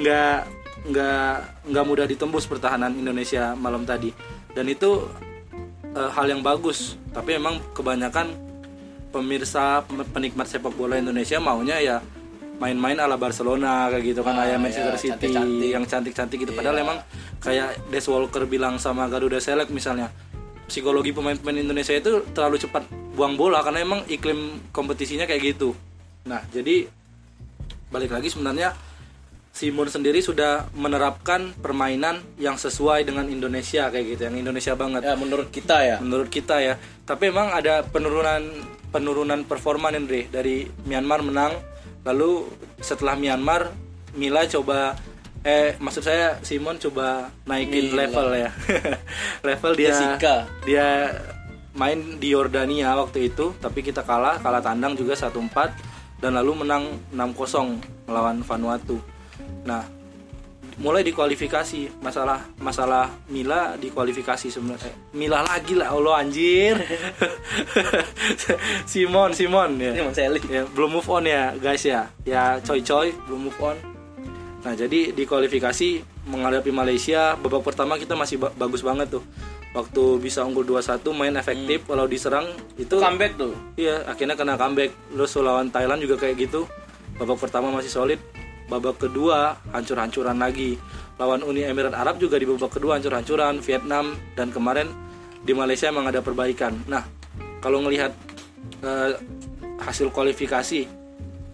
nggak 0.00 0.63
nggak 0.84 1.34
nggak 1.66 1.84
mudah 1.84 2.04
ditembus 2.04 2.44
pertahanan 2.44 2.92
Indonesia 2.92 3.52
malam 3.54 3.82
tadi 3.82 4.12
dan 4.52 4.66
itu 4.66 5.08
eh, 5.90 6.10
hal 6.10 6.26
yang 6.26 6.40
bagus 6.40 7.00
tapi 7.10 7.34
memang 7.34 7.60
kebanyakan 7.72 8.36
pemirsa 9.08 9.80
pem- 9.82 10.04
penikmat 10.06 10.44
sepak 10.44 10.74
bola 10.74 10.94
Indonesia 10.94 11.38
maunya 11.38 11.78
ya 11.78 11.96
main-main 12.54 12.94
ala 12.96 13.16
Barcelona 13.16 13.88
kayak 13.88 14.04
gitu 14.04 14.20
kan 14.20 14.32
Ah, 14.32 14.44
kayak 14.44 14.50
ya, 14.50 14.58
Manchester 14.58 14.94
City 14.96 15.10
cantik-cantik. 15.26 15.70
yang 15.70 15.84
cantik-cantik 15.84 16.38
gitu 16.38 16.52
padahal 16.52 16.76
Iya. 16.76 16.84
emang 16.84 16.98
kayak 17.40 17.68
Des 17.88 18.06
Walker 18.06 18.44
bilang 18.44 18.78
sama 18.78 19.06
Garuda 19.06 19.38
Select 19.38 19.70
misalnya 19.70 20.10
psikologi 20.64 21.10
pemain-pemain 21.10 21.60
Indonesia 21.60 21.92
itu 21.92 22.22
terlalu 22.30 22.56
cepat 22.56 22.86
buang 23.12 23.34
bola 23.34 23.60
karena 23.60 23.80
emang 23.80 24.00
iklim 24.06 24.70
kompetisinya 24.70 25.24
kayak 25.24 25.54
gitu 25.54 25.74
nah 26.24 26.40
jadi 26.46 26.88
balik 27.88 28.10
lagi 28.10 28.28
sebenarnya 28.28 28.72
Simon 29.54 29.86
sendiri 29.86 30.18
sudah 30.18 30.66
menerapkan 30.74 31.54
permainan 31.54 32.18
yang 32.42 32.58
sesuai 32.58 33.06
dengan 33.06 33.30
Indonesia 33.30 33.86
kayak 33.86 34.18
gitu 34.18 34.22
yang 34.26 34.34
Indonesia 34.34 34.74
banget 34.74 35.06
Ya 35.06 35.14
menurut 35.14 35.48
kita 35.54 35.76
ya. 35.78 35.96
menurut 36.02 36.26
kita 36.26 36.58
ya 36.58 36.74
tapi 37.06 37.30
emang 37.30 37.54
ada 37.54 37.86
penurunan 37.86 38.42
penurunan 38.90 39.46
performa 39.46 39.94
nih 39.94 39.98
Andre 40.02 40.20
dari 40.26 40.56
Myanmar 40.84 41.22
menang 41.22 41.54
lalu 42.02 42.50
setelah 42.82 43.14
Myanmar 43.14 43.70
Mila 44.18 44.42
coba 44.50 44.98
eh 45.46 45.78
maksud 45.78 46.02
saya 46.02 46.42
Simon 46.42 46.82
coba 46.82 47.30
naikin 47.46 47.94
Mila. 47.94 48.10
level 48.10 48.28
ya 48.34 48.50
level 49.48 49.72
dia 49.78 49.86
Jessica. 49.94 50.34
dia 50.66 50.86
main 51.78 52.18
di 52.18 52.34
Yordania 52.34 52.90
waktu 52.98 53.30
itu 53.30 53.54
tapi 53.62 53.86
kita 53.86 54.02
kalah 54.02 54.42
kalah 54.42 54.58
tandang 54.58 54.98
juga 54.98 55.14
1-4 55.14 56.18
dan 56.18 56.34
lalu 56.34 56.66
menang 56.66 56.98
6-0 57.14 58.10
melawan 58.10 58.42
Vanuatu 58.42 59.13
nah 59.64 59.82
mulai 60.74 61.06
di 61.06 61.14
kualifikasi 61.14 62.02
masalah 62.02 62.50
masalah 62.58 63.06
Mila 63.30 63.78
di 63.78 63.94
kualifikasi 63.94 64.50
sebenarnya. 64.50 64.90
Eh, 64.90 64.94
Mila 65.14 65.40
lagi 65.40 65.78
lah 65.78 65.94
Allah 65.94 66.18
anjir. 66.18 66.74
Simon 68.90 69.30
Simon 69.32 69.78
ya. 69.78 69.92
Simon 69.94 70.14
Selly. 70.14 70.40
ya 70.50 70.62
belum 70.66 70.98
move 70.98 71.08
on 71.08 71.24
ya 71.24 71.54
guys 71.54 71.84
ya. 71.86 72.10
Ya 72.26 72.58
coy 72.60 72.82
coy 72.82 73.14
belum 73.26 73.50
move 73.50 73.60
on. 73.62 73.76
Nah 74.64 74.72
jadi 74.74 75.12
di 75.12 75.22
kualifikasi 75.24 76.02
menghadapi 76.26 76.72
Malaysia 76.72 77.36
babak 77.36 77.62
pertama 77.62 77.94
kita 77.94 78.16
masih 78.16 78.42
ba- 78.42 78.54
bagus 78.54 78.82
banget 78.82 79.12
tuh. 79.12 79.22
Waktu 79.74 80.22
bisa 80.22 80.46
unggul 80.46 80.62
2-1 80.62 81.02
main 81.10 81.34
efektif 81.34 81.82
walau 81.86 82.06
diserang 82.06 82.46
itu 82.74 82.94
Comeback 82.94 83.34
tuh. 83.34 83.54
Iya, 83.74 84.06
akhirnya 84.06 84.38
kena 84.38 84.54
comeback. 84.54 84.94
Terus 85.10 85.34
lawan 85.38 85.70
Thailand 85.70 85.98
juga 85.98 86.14
kayak 86.14 86.46
gitu. 86.46 86.70
Babak 87.14 87.42
pertama 87.42 87.70
masih 87.70 87.90
solid, 87.90 88.18
babak 88.68 89.08
kedua 89.08 89.58
hancur-hancuran 89.72 90.40
lagi. 90.40 90.76
Lawan 91.20 91.46
Uni 91.46 91.62
Emirat 91.62 91.94
Arab 91.94 92.18
juga 92.18 92.40
di 92.40 92.46
babak 92.48 92.74
kedua 92.74 92.98
hancur-hancuran, 92.98 93.62
Vietnam 93.62 94.18
dan 94.34 94.50
kemarin 94.50 94.90
di 95.44 95.52
Malaysia 95.52 95.92
emang 95.92 96.08
ada 96.08 96.24
perbaikan. 96.24 96.74
Nah, 96.88 97.04
kalau 97.60 97.84
ngelihat 97.84 98.12
eh, 98.82 99.12
hasil 99.84 100.10
kualifikasi, 100.10 100.88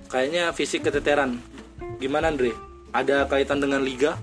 kayaknya 0.06 0.54
fisik 0.54 0.86
keteteran. 0.86 1.38
Gimana 2.00 2.32
Andre? 2.32 2.54
Ada 2.90 3.28
kaitan 3.30 3.62
dengan 3.62 3.84
liga? 3.84 4.18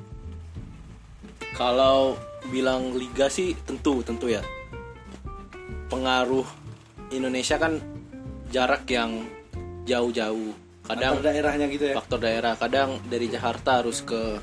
Kalau 1.56 2.20
bilang 2.52 2.96
liga 2.96 3.28
sih 3.28 3.56
tentu 3.66 4.04
tentu 4.04 4.32
ya. 4.32 4.42
Pengaruh 5.88 6.46
Indonesia 7.12 7.56
kan 7.56 7.80
jarak 8.52 8.84
yang 8.92 9.24
jauh-jauh. 9.88 10.67
Kadang 10.88 11.20
daerahnya 11.20 11.68
gitu 11.68 11.86
ya. 11.86 11.96
faktor 11.96 12.20
daerah 12.20 12.56
kadang 12.56 13.00
dari 13.04 13.28
Jakarta 13.28 13.80
harus 13.80 14.00
ke 14.02 14.40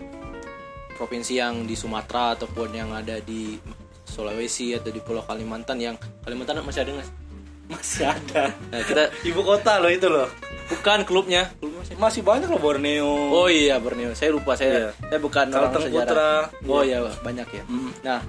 provinsi 0.95 1.35
yang 1.35 1.65
di 1.65 1.73
Sumatera 1.73 2.35
ataupun 2.35 2.69
yang 2.71 2.93
ada 2.93 3.19
di 3.19 3.57
Sulawesi 4.05 4.71
atau 4.73 4.89
di 4.89 5.01
Pulau 5.01 5.23
Kalimantan 5.23 5.77
yang 5.77 5.97
Kalimantan 6.21 6.61
masih 6.61 6.85
ada 6.85 6.93
nggak? 6.93 7.05
sih? 7.05 7.17
Masih 7.65 8.05
ada. 8.07 8.53
Nah, 8.69 8.81
kita 8.85 9.03
Ibu 9.25 9.41
kota 9.41 9.81
loh 9.81 9.89
itu 9.89 10.05
loh. 10.07 10.29
bukan 10.65 11.01
klubnya. 11.03 11.49
Klubnya 11.57 11.81
masih- 11.81 11.97
Masih 11.97 12.23
banyak 12.23 12.47
loh 12.47 12.57
Borneo. 12.59 13.09
Oh 13.33 13.49
iya 13.49 13.77
Borneo. 13.77 14.13
Saya 14.13 14.31
lupa 14.31 14.53
saya 14.53 14.71
Iya. 14.71 14.91
saya 15.03 15.19
bukan 15.19 15.47
orang 15.49 15.73
sejarah. 15.75 15.91
Putra. 15.91 16.33
Oh 16.67 16.81
iya 16.81 17.01
banyak 17.19 17.49
ya. 17.51 17.65
Mm. 17.65 17.91
Nah, 18.01 18.21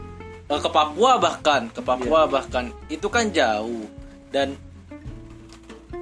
eh, 0.45 0.59
ke 0.59 0.69
Papua 0.69 1.11
bahkan, 1.17 1.67
ke 1.67 1.79
Iya. 1.79 1.85
Papua 1.85 2.19
bahkan 2.25 2.65
itu 2.87 3.07
kan 3.07 3.27
jauh 3.29 3.83
dan 4.31 4.55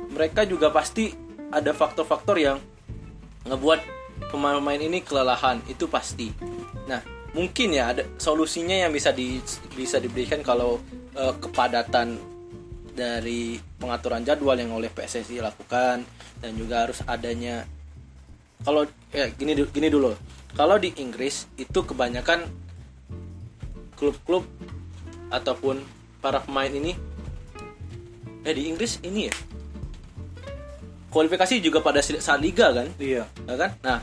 mereka 0.09 0.45
juga 0.45 0.69
pasti 0.69 1.09
ada 1.53 1.71
faktor-faktor 1.71 2.41
yang 2.41 2.57
ngebuat 3.45 3.79
pemain-pemain 4.33 4.81
ini 4.81 5.05
kelelahan 5.05 5.61
itu 5.69 5.85
pasti. 5.85 6.33
Nah, 6.89 7.01
mungkin 7.33 7.73
ya 7.73 7.93
ada 7.93 8.03
solusinya 8.17 8.73
yang 8.73 8.93
bisa 8.93 9.13
di 9.13 9.41
bisa 9.77 9.97
diberikan 10.01 10.41
kalau 10.41 10.81
eh, 11.13 11.33
kepadatan 11.37 12.17
dari 12.93 13.57
pengaturan 13.81 14.21
jadwal 14.21 14.53
yang 14.53 14.69
oleh 14.73 14.89
PSSI 14.93 15.41
lakukan 15.41 16.05
dan 16.37 16.51
juga 16.53 16.85
harus 16.85 17.01
adanya 17.09 17.65
kalau 18.61 18.85
ya 19.09 19.33
gini 19.33 19.57
gini 19.73 19.89
dulu 19.89 20.13
kalau 20.53 20.77
di 20.77 20.93
Inggris 21.01 21.49
itu 21.57 21.81
kebanyakan 21.81 22.45
klub-klub 23.97 24.45
ataupun 25.33 25.81
para 26.21 26.37
pemain 26.45 26.69
ini 26.69 26.93
eh 28.45 28.53
di 28.53 28.69
Inggris 28.69 29.01
ini 29.01 29.27
ya 29.27 29.35
kualifikasi 31.13 31.61
juga 31.61 31.79
pada 31.85 32.01
saat 32.01 32.41
liga 32.41 32.73
kan? 32.73 32.89
Iya. 32.97 33.29
ya 33.45 33.55
kan? 33.55 33.71
Nah 33.85 34.01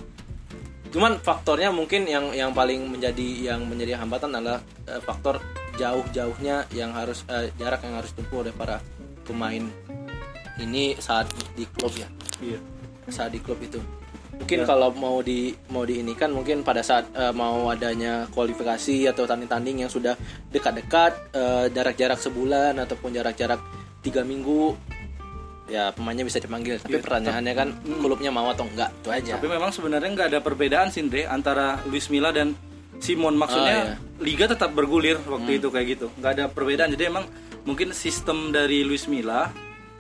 cuman 0.90 1.22
faktornya 1.22 1.70
mungkin 1.70 2.02
yang 2.06 2.34
yang 2.34 2.50
paling 2.50 2.90
menjadi 2.90 3.54
yang 3.54 3.62
menjadi 3.66 3.98
hambatan 3.98 4.34
adalah 4.34 4.58
eh, 4.90 4.98
faktor 5.02 5.38
jauh-jauhnya 5.78 6.66
yang 6.74 6.90
harus 6.90 7.22
eh, 7.30 7.54
jarak 7.58 7.82
yang 7.86 7.94
harus 7.98 8.10
ditempuh 8.14 8.42
oleh 8.46 8.54
para 8.54 8.82
pemain 9.22 9.62
ini 10.58 10.98
saat 10.98 11.30
di 11.54 11.64
klub 11.66 11.94
ya. 11.94 12.10
Iya. 12.42 12.58
saat 13.10 13.34
di 13.34 13.42
klub 13.42 13.58
itu. 13.58 13.78
Mungkin 14.40 14.64
kalau 14.64 14.88
mau 14.96 15.20
di 15.20 15.52
mau 15.68 15.84
di 15.84 16.00
ini 16.00 16.16
kan 16.16 16.34
mungkin 16.34 16.66
pada 16.66 16.82
saat 16.82 17.06
eh, 17.14 17.34
mau 17.34 17.70
adanya 17.70 18.26
kualifikasi 18.34 19.14
atau 19.14 19.30
tanding-tanding 19.30 19.86
yang 19.86 19.90
sudah 19.90 20.18
dekat-dekat 20.50 21.14
jarak-jarak 21.70 22.18
sebulan 22.18 22.74
ataupun 22.82 23.14
jarak-jarak 23.14 23.62
tiga 24.02 24.26
minggu 24.26 24.74
ya 25.70 25.94
pemainnya 25.94 26.26
bisa 26.26 26.42
dipanggil 26.42 26.82
tapi 26.82 26.98
pertanyaannya 26.98 27.54
kan 27.54 27.68
klubnya 28.02 28.34
mau 28.34 28.50
atau 28.50 28.66
enggak 28.66 28.90
itu 28.90 29.08
aja. 29.14 29.32
Tapi 29.38 29.46
memang 29.46 29.70
sebenarnya 29.70 30.10
nggak 30.10 30.28
ada 30.34 30.40
perbedaan 30.42 30.90
sih 30.90 31.00
Andre 31.06 31.30
antara 31.30 31.78
Luis 31.86 32.10
Milla 32.10 32.34
dan 32.34 32.58
Simon. 32.98 33.38
Maksudnya 33.38 33.96
Ah, 33.96 34.18
liga 34.18 34.50
tetap 34.50 34.74
bergulir 34.74 35.16
waktu 35.24 35.62
itu 35.62 35.70
kayak 35.70 35.86
gitu. 35.96 36.06
Nggak 36.18 36.32
ada 36.36 36.44
perbedaan. 36.50 36.90
Jadi 36.92 37.06
emang 37.06 37.24
mungkin 37.62 37.94
sistem 37.94 38.50
dari 38.50 38.82
Luis 38.82 39.06
Milla 39.06 39.48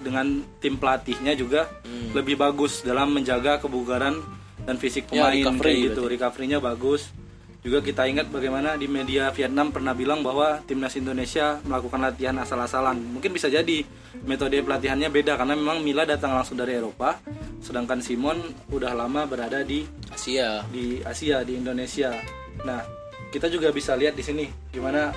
dengan 0.00 0.42
tim 0.58 0.80
pelatihnya 0.80 1.36
juga 1.36 1.68
lebih 2.16 2.34
bagus 2.34 2.80
dalam 2.82 3.12
menjaga 3.12 3.60
kebugaran 3.60 4.18
dan 4.64 4.76
fisik 4.76 5.08
Ya, 5.08 5.28
pemain 5.28 5.36
recovery 5.36 5.60
kayak 5.60 5.86
gitu 5.92 6.02
recovery-nya 6.08 6.58
bagus 6.60 7.12
juga 7.60 7.84
kita 7.84 8.08
ingat 8.08 8.32
bagaimana 8.32 8.80
di 8.80 8.88
media 8.88 9.28
Vietnam 9.36 9.68
pernah 9.68 9.92
bilang 9.92 10.24
bahwa 10.24 10.64
timnas 10.64 10.96
Indonesia 10.96 11.60
melakukan 11.68 12.00
latihan 12.00 12.32
asal-asalan 12.40 12.96
mungkin 12.96 13.36
bisa 13.36 13.52
jadi 13.52 13.84
metode 14.24 14.56
pelatihannya 14.64 15.12
beda 15.12 15.36
karena 15.36 15.52
memang 15.52 15.84
Mila 15.84 16.08
datang 16.08 16.32
langsung 16.32 16.56
dari 16.56 16.80
Eropa 16.80 17.20
sedangkan 17.60 18.00
Simon 18.00 18.40
udah 18.72 18.96
lama 18.96 19.28
berada 19.28 19.60
di 19.60 19.84
Asia 20.08 20.64
di 20.72 21.04
Asia 21.04 21.44
di 21.44 21.60
Indonesia. 21.60 22.16
Nah, 22.64 22.80
kita 23.28 23.52
juga 23.52 23.68
bisa 23.70 23.92
lihat 23.92 24.16
di 24.16 24.24
sini 24.24 24.44
gimana 24.72 25.12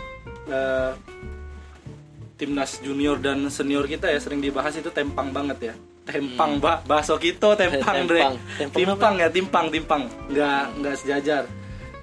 eh, 0.52 0.92
timnas 2.36 2.84
junior 2.84 3.24
dan 3.24 3.48
senior 3.48 3.88
kita 3.88 4.12
ya 4.12 4.20
sering 4.20 4.44
dibahas 4.44 4.76
itu 4.76 4.92
tempang 4.92 5.32
banget 5.32 5.72
ya. 5.72 5.76
Tempang, 6.04 6.60
Mbak. 6.60 6.84
Baso 6.84 7.16
kita 7.16 7.56
tempang, 7.64 8.04
Dre. 8.04 8.20
Tempang. 8.20 8.36
Tempang 8.60 8.76
Timpang 8.76 9.16
ya, 9.16 9.28
timpang, 9.32 9.66
timpang. 9.72 10.04
Nggak 10.28 10.64
nggak 10.84 10.96
sejajar. 11.00 11.44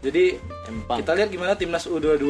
Jadi 0.01 0.41
empang 0.69 1.05
kita 1.05 1.13
lihat 1.13 1.29
gimana 1.29 1.53
timnas 1.57 1.85
U22 1.85 2.25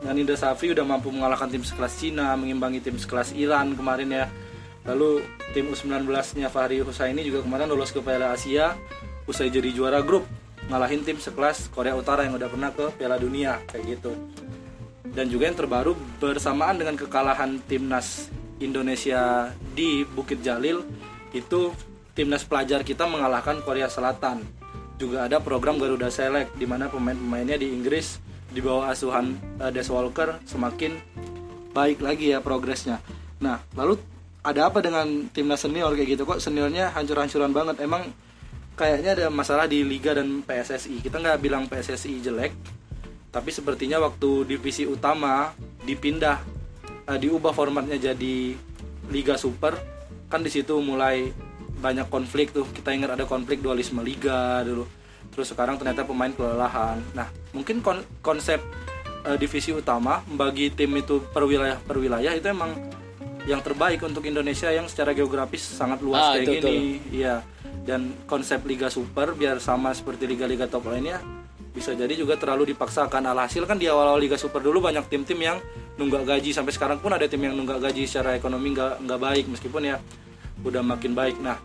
dengan 0.00 0.16
Indra 0.16 0.36
Safri 0.36 0.72
udah 0.72 0.84
mampu 0.84 1.12
mengalahkan 1.12 1.48
tim 1.48 1.64
sekelas 1.64 1.92
Cina, 2.00 2.32
mengimbangi 2.36 2.80
tim 2.80 2.96
sekelas 2.96 3.36
Iran 3.36 3.76
kemarin 3.76 4.08
ya. 4.08 4.26
Lalu 4.84 5.24
tim 5.56 5.68
U19-nya 5.72 6.52
Fahri 6.52 6.84
Husaini 6.84 7.24
juga 7.24 7.40
kemarin 7.40 7.72
lolos 7.72 7.88
ke 7.88 8.04
Piala 8.04 8.36
Asia 8.36 8.76
usai 9.24 9.48
jadi 9.48 9.72
juara 9.72 10.04
grup 10.04 10.28
ngalahin 10.68 11.04
tim 11.04 11.16
sekelas 11.16 11.72
Korea 11.72 11.96
Utara 11.96 12.24
yang 12.28 12.36
udah 12.36 12.48
pernah 12.48 12.70
ke 12.72 12.92
Piala 12.96 13.16
Dunia 13.16 13.60
kayak 13.68 13.84
gitu. 13.96 14.12
Dan 15.14 15.32
juga 15.32 15.48
yang 15.48 15.56
terbaru 15.56 15.96
bersamaan 16.20 16.76
dengan 16.76 17.00
kekalahan 17.00 17.60
timnas 17.64 18.28
Indonesia 18.60 19.52
di 19.72 20.04
Bukit 20.04 20.40
Jalil 20.44 20.84
itu 21.32 21.72
timnas 22.12 22.44
pelajar 22.44 22.84
kita 22.84 23.08
mengalahkan 23.08 23.60
Korea 23.64 23.88
Selatan. 23.88 24.63
Juga 25.00 25.26
ada 25.26 25.42
program 25.42 25.76
Garuda 25.76 26.08
Select 26.08 26.54
di 26.54 26.64
mana 26.64 26.86
pemain-pemainnya 26.86 27.58
di 27.58 27.70
Inggris 27.70 28.22
di 28.54 28.62
bawah 28.62 28.90
asuhan 28.90 29.34
eh, 29.58 29.70
Des 29.74 29.86
Walker 29.90 30.38
semakin 30.46 30.94
baik 31.74 31.98
lagi 32.00 32.30
ya 32.30 32.38
progresnya. 32.38 33.02
Nah, 33.42 33.58
lalu 33.74 33.98
ada 34.44 34.70
apa 34.70 34.78
dengan 34.84 35.26
timnas 35.34 35.64
senior 35.64 35.90
kayak 35.98 36.14
gitu? 36.14 36.22
Kok 36.22 36.38
seniornya 36.38 36.94
hancur-hancuran 36.94 37.50
banget? 37.50 37.82
Emang 37.82 38.06
kayaknya 38.74 39.10
ada 39.14 39.26
masalah 39.30 39.70
di 39.70 39.86
liga 39.86 40.14
dan 40.18 40.42
PSSI 40.42 40.98
kita 40.98 41.22
nggak 41.22 41.38
bilang 41.38 41.70
PSSI 41.70 42.18
jelek 42.18 42.52
tapi 43.30 43.50
sepertinya 43.50 44.02
waktu 44.02 44.46
divisi 44.46 44.82
utama 44.86 45.54
dipindah 45.86 46.42
eh, 47.06 47.18
diubah 47.18 47.54
formatnya 47.54 47.98
jadi 47.98 48.58
liga 49.14 49.38
super 49.38 49.78
kan 50.26 50.42
di 50.42 50.50
situ 50.50 50.74
mulai 50.82 51.30
banyak 51.84 52.08
konflik 52.08 52.56
tuh. 52.56 52.64
Kita 52.64 52.88
ingat 52.90 53.12
ada 53.12 53.28
konflik 53.28 53.60
dualisme 53.60 54.00
liga 54.00 54.64
dulu. 54.64 54.88
Terus 55.28 55.52
sekarang 55.52 55.76
ternyata 55.76 56.08
pemain 56.08 56.32
kelelahan. 56.32 57.04
Nah 57.12 57.28
mungkin 57.52 57.84
kon- 57.84 58.06
konsep 58.24 58.64
eh, 59.24 59.36
divisi 59.36 59.68
utama 59.70 60.24
membagi 60.24 60.72
tim 60.72 60.96
itu 60.96 61.20
per 61.28 61.44
wilayah 61.44 61.76
per 61.76 62.00
wilayah 62.00 62.32
itu 62.32 62.48
emang 62.48 62.72
yang 63.44 63.60
terbaik 63.60 64.00
untuk 64.00 64.24
Indonesia 64.24 64.72
yang 64.72 64.88
secara 64.88 65.12
geografis 65.12 65.60
sangat 65.60 66.00
luas 66.00 66.16
Ah, 66.16 66.32
kayak 66.40 66.64
itu, 66.64 66.64
gini. 66.64 66.96
iya. 67.12 67.44
Dan 67.84 68.24
konsep 68.24 68.64
liga 68.64 68.88
super 68.88 69.36
biar 69.36 69.60
sama 69.60 69.92
seperti 69.92 70.24
liga-liga 70.24 70.64
top 70.64 70.88
lainnya 70.88 71.20
bisa 71.74 71.92
jadi 71.92 72.14
juga 72.16 72.40
terlalu 72.40 72.72
dipaksakan. 72.72 73.20
Alhasil 73.26 73.68
kan 73.68 73.76
di 73.76 73.84
awal-awal 73.84 74.16
liga 74.16 74.40
super 74.40 74.64
dulu 74.64 74.80
banyak 74.80 75.04
tim-tim 75.10 75.36
yang 75.36 75.58
nunggak 76.00 76.24
gaji. 76.24 76.56
Sampai 76.56 76.72
sekarang 76.72 77.02
pun 77.02 77.12
ada 77.12 77.28
tim 77.28 77.42
yang 77.42 77.52
nunggak 77.52 77.84
gaji 77.84 78.08
secara 78.08 78.32
ekonomi 78.32 78.72
nggak 78.72 79.04
nggak 79.04 79.20
baik 79.20 79.44
meskipun 79.52 79.92
ya 79.92 79.96
udah 80.64 80.80
makin 80.80 81.12
baik. 81.12 81.36
Nah 81.44 81.60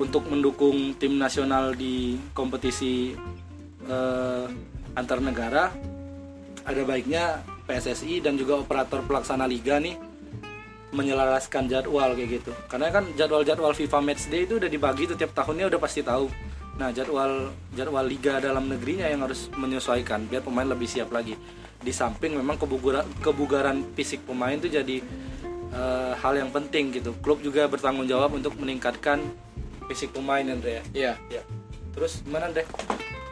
untuk 0.00 0.24
mendukung 0.32 0.96
tim 0.96 1.20
nasional 1.20 1.76
di 1.76 2.16
kompetisi 2.32 3.12
eh, 3.84 4.46
antar 4.96 5.20
negara 5.20 5.68
ada 6.64 6.82
baiknya 6.88 7.44
PSSI 7.68 8.24
dan 8.24 8.40
juga 8.40 8.58
operator 8.58 9.04
pelaksana 9.04 9.44
liga 9.44 9.76
nih 9.76 9.94
menyelaraskan 10.90 11.70
jadwal 11.70 12.18
kayak 12.18 12.42
gitu. 12.42 12.52
Karena 12.66 12.90
kan 12.90 13.06
jadwal-jadwal 13.14 13.76
FIFA 13.78 13.98
Matchday 14.02 14.42
itu 14.48 14.58
udah 14.58 14.66
dibagi 14.66 15.06
tuh 15.06 15.14
tiap 15.14 15.30
tahunnya 15.36 15.70
udah 15.70 15.78
pasti 15.78 16.02
tahu. 16.02 16.26
Nah 16.82 16.90
jadwal 16.90 17.54
jadwal 17.76 18.02
liga 18.02 18.42
dalam 18.42 18.66
negerinya 18.66 19.06
yang 19.06 19.22
harus 19.22 19.52
menyesuaikan 19.54 20.26
biar 20.26 20.42
pemain 20.42 20.66
lebih 20.66 20.90
siap 20.90 21.14
lagi. 21.14 21.38
Di 21.80 21.94
samping 21.94 22.34
memang 22.34 22.58
kebugaran 22.58 23.06
kebugaran 23.22 23.86
fisik 23.94 24.26
pemain 24.26 24.58
itu 24.58 24.66
jadi 24.66 24.98
eh, 25.70 26.12
hal 26.18 26.34
yang 26.34 26.50
penting 26.50 26.90
gitu. 26.90 27.14
Klub 27.22 27.38
juga 27.38 27.70
bertanggung 27.70 28.10
jawab 28.10 28.34
untuk 28.34 28.58
meningkatkan 28.58 29.22
fisik 29.90 30.14
pemain 30.14 30.40
Andre 30.40 30.70
ya 30.72 30.82
Iya. 30.94 31.12
Ya. 31.28 31.42
Terus 31.90 32.22
gimana 32.22 32.46
deh 32.48 32.62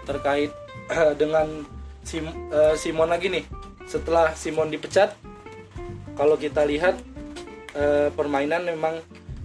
terkait 0.02 0.50
dengan 1.14 1.46
Sim, 2.00 2.24
eh, 2.48 2.72
Simon 2.74 3.06
lagi 3.06 3.28
nih. 3.28 3.44
Setelah 3.84 4.32
Simon 4.32 4.66
dipecat, 4.66 5.12
kalau 6.14 6.34
kita 6.34 6.64
lihat 6.64 6.96
eh, 7.70 8.08
permainan 8.10 8.64
memang 8.64 8.98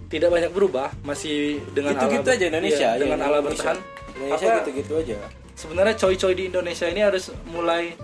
tidak 0.08 0.30
banyak 0.30 0.48
berubah, 0.48 0.90
masih 1.02 1.60
dengan 1.70 1.92
Gitu-gitu 1.94 2.24
ala- 2.24 2.34
aja 2.34 2.44
Indonesia. 2.48 2.88
Iya, 2.88 2.90
ya, 2.90 2.98
dengan 2.98 3.18
ala 3.20 3.38
Indonesia. 3.38 3.46
bertahan. 3.70 3.78
Indonesia 4.10 4.46
Apa- 4.46 4.56
gitu-gitu 4.58 4.92
aja. 4.96 5.16
Sebenarnya 5.54 5.94
coy-coy 5.94 6.34
di 6.34 6.44
Indonesia 6.46 6.86
ini 6.88 7.00
harus 7.00 7.24
mulai 7.46 7.94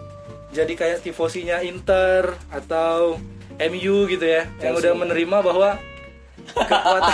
jadi 0.50 0.72
kayak 0.72 0.98
tifosinya 1.00 1.62
Inter 1.62 2.36
atau 2.48 3.16
MU 3.56 3.96
gitu 4.06 4.22
ya, 4.22 4.44
yang 4.58 4.74
Chelsea. 4.74 4.80
udah 4.82 4.92
menerima 4.94 5.36
bahwa 5.40 5.68
kekuatan 6.54 7.12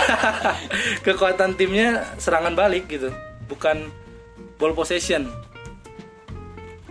kekuatan 1.05 1.51
timnya 1.55 2.03
serangan 2.17 2.53
balik 2.57 2.89
gitu, 2.89 3.13
bukan 3.47 3.89
ball 4.57 4.73
possession. 4.73 5.29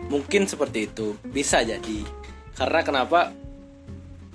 Mungkin 0.07 0.47
seperti 0.47 0.87
itu. 0.87 1.19
Bisa 1.27 1.67
jadi. 1.67 2.07
Karena 2.55 2.81
kenapa 2.87 3.35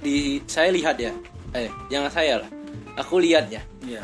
di 0.03 0.43
saya 0.45 0.69
lihat 0.69 0.99
ya. 0.99 1.15
Eh, 1.55 1.71
jangan 1.87 2.11
saya 2.11 2.43
lah. 2.43 2.49
Aku 2.99 3.23
lihat 3.23 3.47
ya. 3.47 3.63
Iya. 3.87 4.03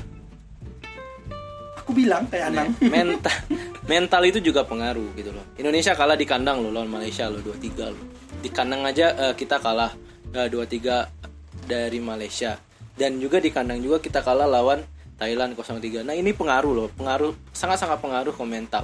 Aku 1.84 1.96
bilang 1.96 2.28
kayak 2.28 2.52
Anang. 2.52 2.72
mental 2.84 3.36
mental 3.92 4.22
itu 4.28 4.40
juga 4.40 4.64
pengaruh 4.64 5.12
gitu 5.16 5.32
loh. 5.32 5.44
Indonesia 5.60 5.96
kalah 5.96 6.20
di 6.20 6.28
kandang 6.28 6.60
loh 6.64 6.72
lawan 6.72 6.92
Malaysia 6.92 7.28
loh 7.28 7.40
2-3 7.40 7.96
loh. 7.96 8.06
Di 8.44 8.50
kandang 8.52 8.84
aja 8.84 9.16
eh, 9.16 9.34
kita 9.36 9.60
kalah 9.60 9.92
eh, 10.36 10.48
2-3 10.48 11.68
dari 11.68 12.00
Malaysia. 12.00 12.60
Dan 12.98 13.22
juga 13.22 13.38
di 13.38 13.54
kandang 13.54 13.80
juga 13.80 14.02
kita 14.02 14.26
kalah 14.26 14.50
lawan 14.50 14.82
Thailand 15.18 15.58
0-3. 15.58 16.06
Nah, 16.06 16.14
ini 16.14 16.34
pengaruh 16.34 16.74
loh, 16.74 16.88
pengaruh 16.94 17.34
sangat-sangat 17.54 18.02
pengaruh 18.02 18.34
ke 18.34 18.44
mental. 18.46 18.84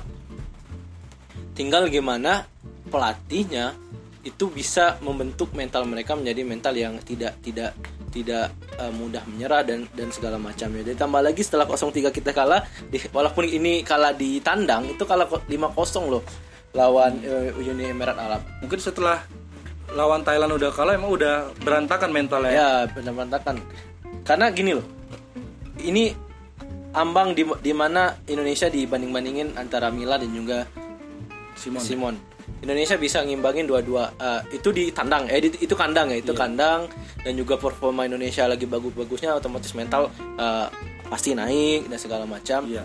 Tinggal 1.53 1.90
gimana 1.90 2.50
pelatihnya 2.90 3.77
itu 4.24 4.50
bisa 4.50 4.98
membentuk 5.03 5.51
mental 5.53 5.83
mereka 5.85 6.16
menjadi 6.16 6.42
mental 6.48 6.74
yang 6.74 6.96
tidak 7.03 7.38
tidak 7.44 7.75
tidak 8.09 8.53
eh, 8.77 8.94
mudah 8.94 9.22
menyerah 9.29 9.61
dan 9.61 9.85
dan 9.94 10.09
segala 10.09 10.38
macamnya. 10.42 10.81
Ditambah 10.94 11.22
lagi 11.22 11.42
setelah 11.42 11.66
0-3 11.66 12.14
kita 12.14 12.31
kalah, 12.31 12.66
di, 12.90 12.98
walaupun 13.09 13.46
ini 13.50 13.81
kalah 13.81 14.14
di 14.14 14.40
tandang, 14.40 14.90
itu 14.94 15.03
kalah 15.05 15.25
ko- 15.29 15.44
5-0 15.46 16.14
loh 16.14 16.24
lawan 16.74 17.22
eh, 17.22 17.53
Uni 17.53 17.94
Emirat 17.94 18.18
Arab. 18.18 18.42
Mungkin 18.66 18.79
setelah 18.81 19.22
lawan 19.94 20.25
Thailand 20.25 20.57
udah 20.57 20.70
kalah 20.74 20.94
emang 20.98 21.14
udah 21.14 21.53
berantakan 21.61 22.09
mentalnya. 22.09 22.53
Ya, 22.53 22.72
benar 22.90 23.14
berantakan. 23.14 23.61
Karena 24.24 24.50
gini 24.50 24.72
loh. 24.72 24.86
Ini 25.79 26.16
ambang 26.94 27.33
di 27.33 27.44
di 27.59 27.74
mana 27.74 28.16
Indonesia 28.25 28.68
dibanding-bandingin 28.68 29.57
antara 29.57 29.90
Milan 29.90 30.22
dan 30.24 30.31
juga 30.31 30.59
Simon. 31.53 31.81
Simon. 31.81 32.16
Indonesia 32.59 32.96
bisa 32.96 33.24
ngimbangin 33.24 33.68
dua-dua 33.68 34.12
eh, 34.16 34.55
itu 34.55 34.72
di 34.72 34.92
tandang 34.92 35.27
eh 35.27 35.40
di- 35.40 35.64
itu 35.64 35.75
kandang 35.75 36.12
ya 36.12 36.18
itu 36.20 36.31
kandang 36.31 36.88
dan 37.20 37.33
juga 37.36 37.55
performa 37.55 38.03
Indonesia 38.03 38.48
lagi 38.48 38.64
bagus-bagusnya 38.64 39.36
otomatis 39.36 39.72
mental 39.75 40.07
eh, 40.40 40.68
pasti 41.07 41.36
naik 41.36 41.88
dan 41.88 42.00
segala 42.00 42.24
macam 42.24 42.68
Iya. 42.68 42.83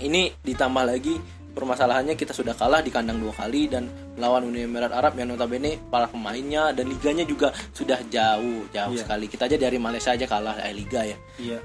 ini 0.00 0.32
ditambah 0.34 0.84
lagi 0.84 1.16
permasalahannya 1.52 2.14
kita 2.14 2.32
sudah 2.32 2.52
kalah 2.52 2.80
di 2.80 2.88
kandang 2.88 3.16
dua 3.16 3.30
kali 3.30 3.68
dan 3.68 3.86
melawan 4.12 4.44
Uni 4.44 4.64
Emirat 4.64 4.90
Arab 4.90 5.14
yang 5.14 5.28
notabene 5.28 5.76
para 5.86 6.04
pemainnya 6.06 6.72
dan 6.72 6.88
liganya 6.88 7.22
juga 7.22 7.52
sudah 7.70 8.00
jauh 8.06 8.64
jauh 8.68 8.92
Iya. 8.92 9.00
sekali 9.00 9.26
kita 9.26 9.46
aja 9.46 9.56
dari 9.56 9.76
Malaysia 9.76 10.10
aja 10.10 10.24
kalah 10.24 10.56
eh, 10.60 10.72
liga 10.72 11.04
ya 11.04 11.16
Iya. 11.36 11.58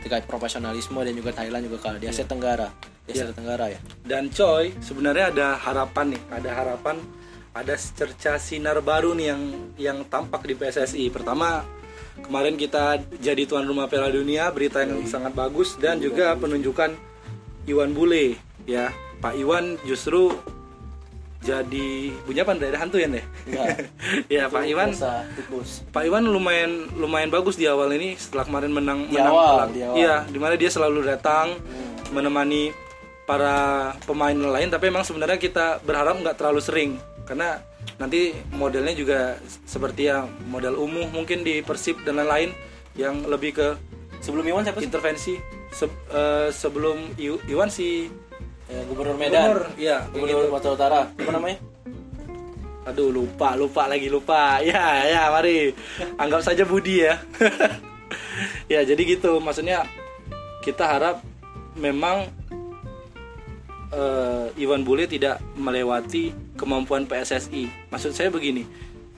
terkait 0.00 0.24
profesionalisme 0.24 0.96
dan 0.96 1.12
juga 1.12 1.30
Thailand 1.30 1.62
juga 1.62 1.78
kalah 1.78 1.98
di 1.98 2.06
Asia 2.06 2.24
Tenggara 2.24 2.68
di 3.04 3.12
Asia 3.12 3.32
Tenggara 3.32 3.68
ya 3.68 3.80
Dan 4.00 4.28
coy, 4.28 4.72
sebenarnya 4.78 5.28
ada 5.28 5.48
harapan 5.56 6.14
nih, 6.14 6.22
ada 6.30 6.50
harapan, 6.54 6.96
ada 7.50 7.74
cerca 7.74 8.36
sinar 8.36 8.78
baru 8.80 9.12
nih 9.12 9.26
yang 9.26 9.42
yang 9.76 9.98
tampak 10.04 10.42
di 10.42 10.54
PSSI. 10.54 11.10
Pertama, 11.10 11.66
kemarin 12.20 12.54
kita 12.54 12.96
jadi 13.18 13.42
tuan 13.44 13.64
rumah 13.64 13.86
Piala 13.86 14.08
Dunia, 14.08 14.48
berita 14.50 14.80
yang 14.80 15.02
sangat 15.04 15.32
bagus 15.32 15.74
dan 15.76 15.98
juga 15.98 16.32
penunjukan 16.34 16.94
Iwan 17.66 17.90
Bule 17.90 18.38
ya. 18.64 18.88
Pak 19.20 19.36
Iwan 19.36 19.76
justru 19.84 20.32
jadi 21.40 22.12
punya 22.28 22.44
apa 22.44 22.52
dari 22.52 22.76
hantu 22.76 23.00
ya 23.00 23.08
deh. 23.08 23.24
Enggak. 23.48 23.88
ya 24.28 24.44
Pak 24.46 24.64
Iwan 24.66 24.92
Biasa, 24.92 25.24
tikus. 25.32 25.80
Pak 25.88 26.04
Iwan 26.04 26.28
lumayan 26.28 26.92
lumayan 26.94 27.32
bagus 27.32 27.56
di 27.56 27.64
awal 27.64 27.88
ini 27.92 28.12
setelah 28.12 28.44
kemarin 28.44 28.68
menang 28.70 29.08
Di 29.08 29.16
menang 29.16 29.32
awal, 29.32 29.66
di 29.72 29.80
awal. 29.80 29.96
Iya, 29.96 30.16
di 30.28 30.36
mana 30.36 30.54
dia 30.56 30.68
selalu 30.68 31.00
datang 31.00 31.56
menemani 32.12 32.76
para 33.24 33.56
pemain 34.04 34.34
lain 34.34 34.68
tapi 34.68 34.90
emang 34.90 35.00
sebenarnya 35.00 35.38
kita 35.38 35.78
berharap 35.80 36.18
nggak 36.18 36.34
terlalu 36.34 36.58
sering 36.58 36.90
karena 37.22 37.62
nanti 37.94 38.34
modelnya 38.50 38.90
juga 38.90 39.38
seperti 39.62 40.10
ya 40.10 40.26
model 40.44 40.74
umum 40.74 41.06
mungkin 41.08 41.40
di 41.40 41.62
Persib 41.62 42.02
dan 42.02 42.18
lain-lain 42.18 42.50
yang 42.98 43.22
lebih 43.24 43.54
ke 43.54 43.68
sebelum 44.18 44.42
Iwan 44.42 44.66
siapa 44.66 44.82
sih 44.82 44.90
intervensi 44.90 45.34
Se- 45.70 45.86
eh, 46.10 46.50
sebelum 46.50 47.14
Iwan 47.46 47.70
si 47.70 48.10
Eh, 48.70 48.82
Gubernur 48.86 49.18
Medan. 49.18 49.50
Gubernur, 49.50 49.62
iya, 49.74 50.06
kayak 50.06 50.14
Gubernur 50.14 50.46
Sumatera 50.46 50.72
Utara. 50.78 51.00
Apa 51.10 51.30
namanya? 51.34 51.58
Aduh 52.86 53.10
lupa 53.10 53.58
lupa 53.58 53.90
lagi 53.90 54.06
lupa. 54.06 54.62
Ya 54.62 55.04
ya 55.10 55.28
mari. 55.34 55.74
Anggap 56.16 56.46
saja 56.46 56.62
Budi 56.62 57.02
ya. 57.02 57.18
Ya 58.70 58.80
jadi 58.86 59.02
gitu. 59.04 59.36
Maksudnya 59.42 59.84
kita 60.64 60.86
harap 60.86 61.20
memang 61.76 62.30
eh, 63.94 64.62
Iwan 64.62 64.86
Bule 64.86 65.06
tidak 65.10 65.42
melewati 65.58 66.32
kemampuan 66.54 67.06
PSSI 67.06 67.90
maksud 67.90 68.12
saya 68.14 68.28
begini 68.28 68.66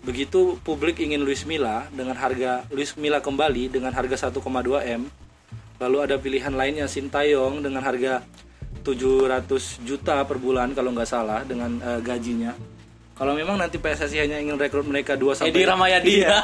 begitu 0.02 0.58
publik 0.66 0.98
ingin 0.98 1.22
Luis 1.22 1.46
Milla 1.46 1.86
dengan 1.94 2.18
harga 2.18 2.66
Luis 2.74 2.94
Milla 2.98 3.22
kembali 3.22 3.70
dengan 3.70 3.94
harga 3.94 4.30
1,2 4.30 4.42
m 4.98 5.02
lalu 5.78 5.98
ada 6.02 6.18
pilihan 6.18 6.54
lainnya 6.54 6.86
Sintayong 6.90 7.62
dengan 7.62 7.82
harga 7.86 8.22
700 8.83 9.87
juta 9.87 10.21
per 10.27 10.37
bulan 10.42 10.75
kalau 10.75 10.90
nggak 10.90 11.09
salah 11.09 11.47
dengan 11.47 11.79
eh, 11.79 12.01
gajinya 12.03 12.53
kalau 13.12 13.38
memang 13.38 13.55
nanti 13.55 13.79
PSSI 13.79 14.25
hanya 14.25 14.42
ingin 14.42 14.59
rekrut 14.59 14.83
mereka 14.83 15.14
2 15.14 15.45
sampai 15.45 15.55
Edi 15.55 15.62
Ramayadi 15.62 16.27
Iya. 16.27 16.42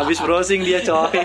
Habis 0.00 0.22
browsing 0.24 0.64
dia 0.64 0.80
coy. 0.80 1.20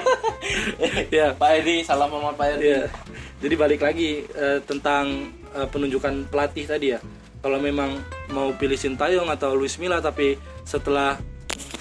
ya. 1.24 1.32
Pak 1.38 1.52
Edi 1.64 1.88
salam 1.88 2.12
sama 2.12 2.36
Pak 2.36 2.58
Edi 2.58 2.74
Iya. 2.74 2.92
Jadi 3.40 3.56
balik 3.56 3.80
lagi 3.86 4.28
eh, 4.28 4.60
tentang 4.66 5.32
eh, 5.56 5.68
penunjukan 5.72 6.28
pelatih 6.28 6.68
tadi 6.68 6.92
ya. 6.92 7.00
Kalau 7.40 7.64
memang 7.64 7.96
mau 8.36 8.52
pilih 8.60 8.76
Sintayong 8.76 9.32
atau 9.32 9.56
Luis 9.56 9.80
Milla 9.80 10.04
tapi 10.04 10.36
setelah 10.68 11.16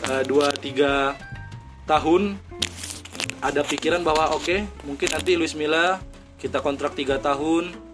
2 0.02 0.26
3 0.26 1.86
tahun 1.86 2.34
ada 3.42 3.62
pikiran 3.66 4.02
bahwa 4.06 4.34
oke, 4.38 4.62
mungkin 4.86 5.08
nanti 5.10 5.34
Luis 5.34 5.54
Milla 5.58 5.98
kita 6.38 6.62
kontrak 6.62 6.94
3 6.94 7.18
tahun. 7.18 7.91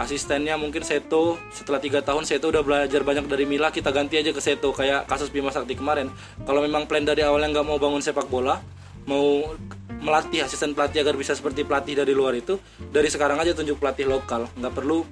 Asistennya 0.00 0.56
mungkin 0.56 0.80
Seto. 0.80 1.36
Setelah 1.52 1.76
tiga 1.76 2.00
tahun 2.00 2.24
Seto 2.24 2.48
udah 2.48 2.64
belajar 2.64 3.04
banyak 3.04 3.28
dari 3.28 3.44
Mila. 3.44 3.68
Kita 3.68 3.92
ganti 3.92 4.16
aja 4.16 4.32
ke 4.32 4.40
Seto 4.40 4.72
kayak 4.72 5.04
kasus 5.04 5.28
Bima 5.28 5.52
Sakti 5.52 5.76
kemarin. 5.76 6.08
Kalau 6.48 6.64
memang 6.64 6.88
plan 6.88 7.04
dari 7.04 7.20
awalnya 7.20 7.60
nggak 7.60 7.66
mau 7.68 7.76
bangun 7.76 8.00
sepak 8.00 8.32
bola 8.32 8.56
mau 9.04 9.56
melatih 10.00 10.44
asisten 10.44 10.72
pelatih 10.72 11.04
agar 11.04 11.16
bisa 11.16 11.36
seperti 11.36 11.64
pelatih 11.64 12.00
dari 12.00 12.12
luar 12.16 12.32
itu 12.36 12.56
dari 12.88 13.08
sekarang 13.12 13.36
aja 13.36 13.52
tunjuk 13.52 13.76
pelatih 13.76 14.08
lokal. 14.08 14.48
Nggak 14.56 14.72
perlu 14.72 15.04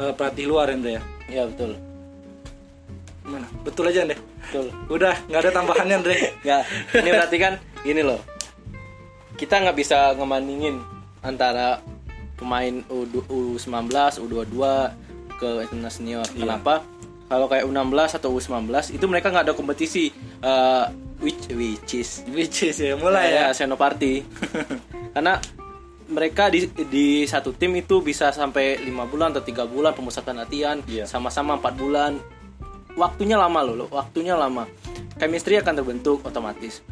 eh, 0.00 0.12
pelatih 0.16 0.44
luar 0.48 0.72
Andre 0.72 0.96
ya. 0.96 1.02
Ya 1.28 1.42
betul. 1.44 1.76
Mana 3.28 3.46
betul 3.68 3.84
aja 3.92 4.08
deh 4.08 4.16
betul. 4.16 4.66
Udah 4.88 5.12
nggak 5.28 5.40
ada 5.44 5.50
tambahannya 5.52 5.94
Andre. 6.00 6.16
Nggak. 6.44 6.62
Ini 7.04 7.10
berarti 7.12 7.36
kan 7.36 7.52
gini 7.84 8.00
loh. 8.00 8.20
Kita 9.36 9.60
nggak 9.60 9.76
bisa 9.76 10.16
ngebandingin 10.16 10.80
antara 11.20 11.80
pemain 12.42 12.74
U, 12.90 13.06
U19 13.30 13.86
U22 14.18 14.58
ke 15.38 15.50
timnas 15.70 15.94
senior 15.96 16.26
kenapa? 16.26 16.82
Kalau 17.30 17.46
kayak 17.48 17.64
U16 17.64 18.18
atau 18.18 18.30
U19 18.34 18.68
itu 18.92 19.04
mereka 19.06 19.30
nggak 19.30 19.46
ada 19.48 19.54
kompetisi 19.54 20.10
eh, 20.42 20.84
which 21.22 21.46
which 21.54 21.90
is 21.96 22.26
which 22.34 22.66
is 22.66 22.76
ya 22.82 22.98
mulai 22.98 23.30
ya 23.32 23.48
ya. 23.48 23.54
Senoparty. 23.54 24.26
Karena 25.14 25.38
mereka 26.12 26.52
di 26.52 26.68
di 26.92 27.24
satu 27.24 27.56
tim 27.56 27.72
itu 27.78 28.04
bisa 28.04 28.28
sampai 28.34 28.82
lima 28.84 29.08
bulan 29.08 29.32
atau 29.32 29.40
tiga 29.40 29.64
bulan 29.64 29.96
pemusatan 29.96 30.36
latihan 30.42 30.76
Iya. 30.84 31.08
sama-sama 31.08 31.56
empat 31.56 31.74
bulan. 31.78 32.18
Waktunya 32.92 33.40
lama 33.40 33.64
loh 33.64 33.86
loh, 33.86 33.88
waktunya 33.88 34.36
lama. 34.36 34.68
Chemistry 35.16 35.56
akan 35.56 35.72
terbentuk 35.80 36.20
otomatis 36.28 36.84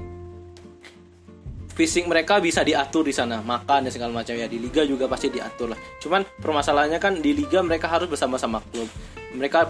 fisik 1.81 2.05
mereka 2.05 2.37
bisa 2.45 2.61
diatur 2.61 3.09
di 3.09 3.15
sana. 3.17 3.41
Makan 3.41 3.89
dan 3.89 3.93
segala 3.93 4.13
macam. 4.13 4.37
Ya 4.37 4.45
di 4.45 4.61
liga 4.61 4.85
juga 4.85 5.09
pasti 5.09 5.33
diatur 5.33 5.73
lah. 5.73 5.79
Cuman 5.97 6.29
permasalahannya 6.45 7.01
kan 7.01 7.17
di 7.25 7.33
liga 7.33 7.65
mereka 7.65 7.89
harus 7.89 8.05
bersama-sama 8.05 8.61
klub. 8.69 8.85
Mereka 9.33 9.65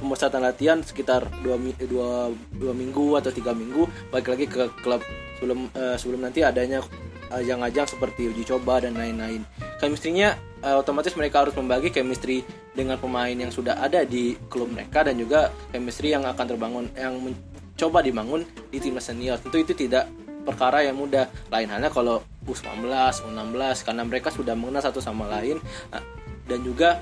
pemusatan 0.00 0.40
latihan 0.40 0.80
sekitar 0.80 1.28
dua, 1.44 1.60
dua, 1.84 2.32
dua 2.56 2.72
minggu 2.72 3.20
atau 3.20 3.28
tiga 3.28 3.52
minggu 3.52 3.84
balik 4.08 4.32
lagi 4.32 4.46
ke 4.48 4.72
klub. 4.80 5.04
Sebelum 5.36 5.68
eh, 5.76 5.96
sebelum 6.00 6.24
nanti 6.24 6.40
adanya 6.40 6.80
ajang-ajang 7.28 7.84
seperti 7.84 8.32
uji 8.32 8.48
coba 8.48 8.80
dan 8.80 8.96
lain-lain. 8.96 9.44
Chemistry-nya 9.76 10.40
eh, 10.64 10.76
otomatis 10.78 11.12
mereka 11.20 11.44
harus 11.44 11.52
membagi 11.52 11.92
chemistry 11.92 12.40
dengan 12.72 12.96
pemain 12.96 13.36
yang 13.36 13.52
sudah 13.52 13.76
ada 13.76 14.08
di 14.08 14.40
klub 14.48 14.72
mereka 14.72 15.04
dan 15.04 15.20
juga 15.20 15.52
chemistry 15.68 16.16
yang 16.16 16.24
akan 16.24 16.46
terbangun 16.48 16.88
yang 16.96 17.20
mencoba 17.20 18.00
dibangun 18.00 18.40
di 18.72 18.80
timnas 18.80 19.04
senior. 19.10 19.36
Tentu 19.36 19.60
itu 19.60 19.74
tidak 19.76 20.21
perkara 20.42 20.82
yang 20.82 20.94
mudah 20.94 21.24
lain 21.48 21.68
halnya 21.68 21.88
kalau 21.88 22.18
U19 22.42 22.90
U16 23.22 23.54
karena 23.82 24.02
mereka 24.02 24.28
sudah 24.28 24.52
mengenal 24.52 24.82
satu 24.82 24.98
sama 24.98 25.30
lain 25.30 25.62
Nah, 25.88 26.02
dan 26.44 26.58
juga 26.60 26.98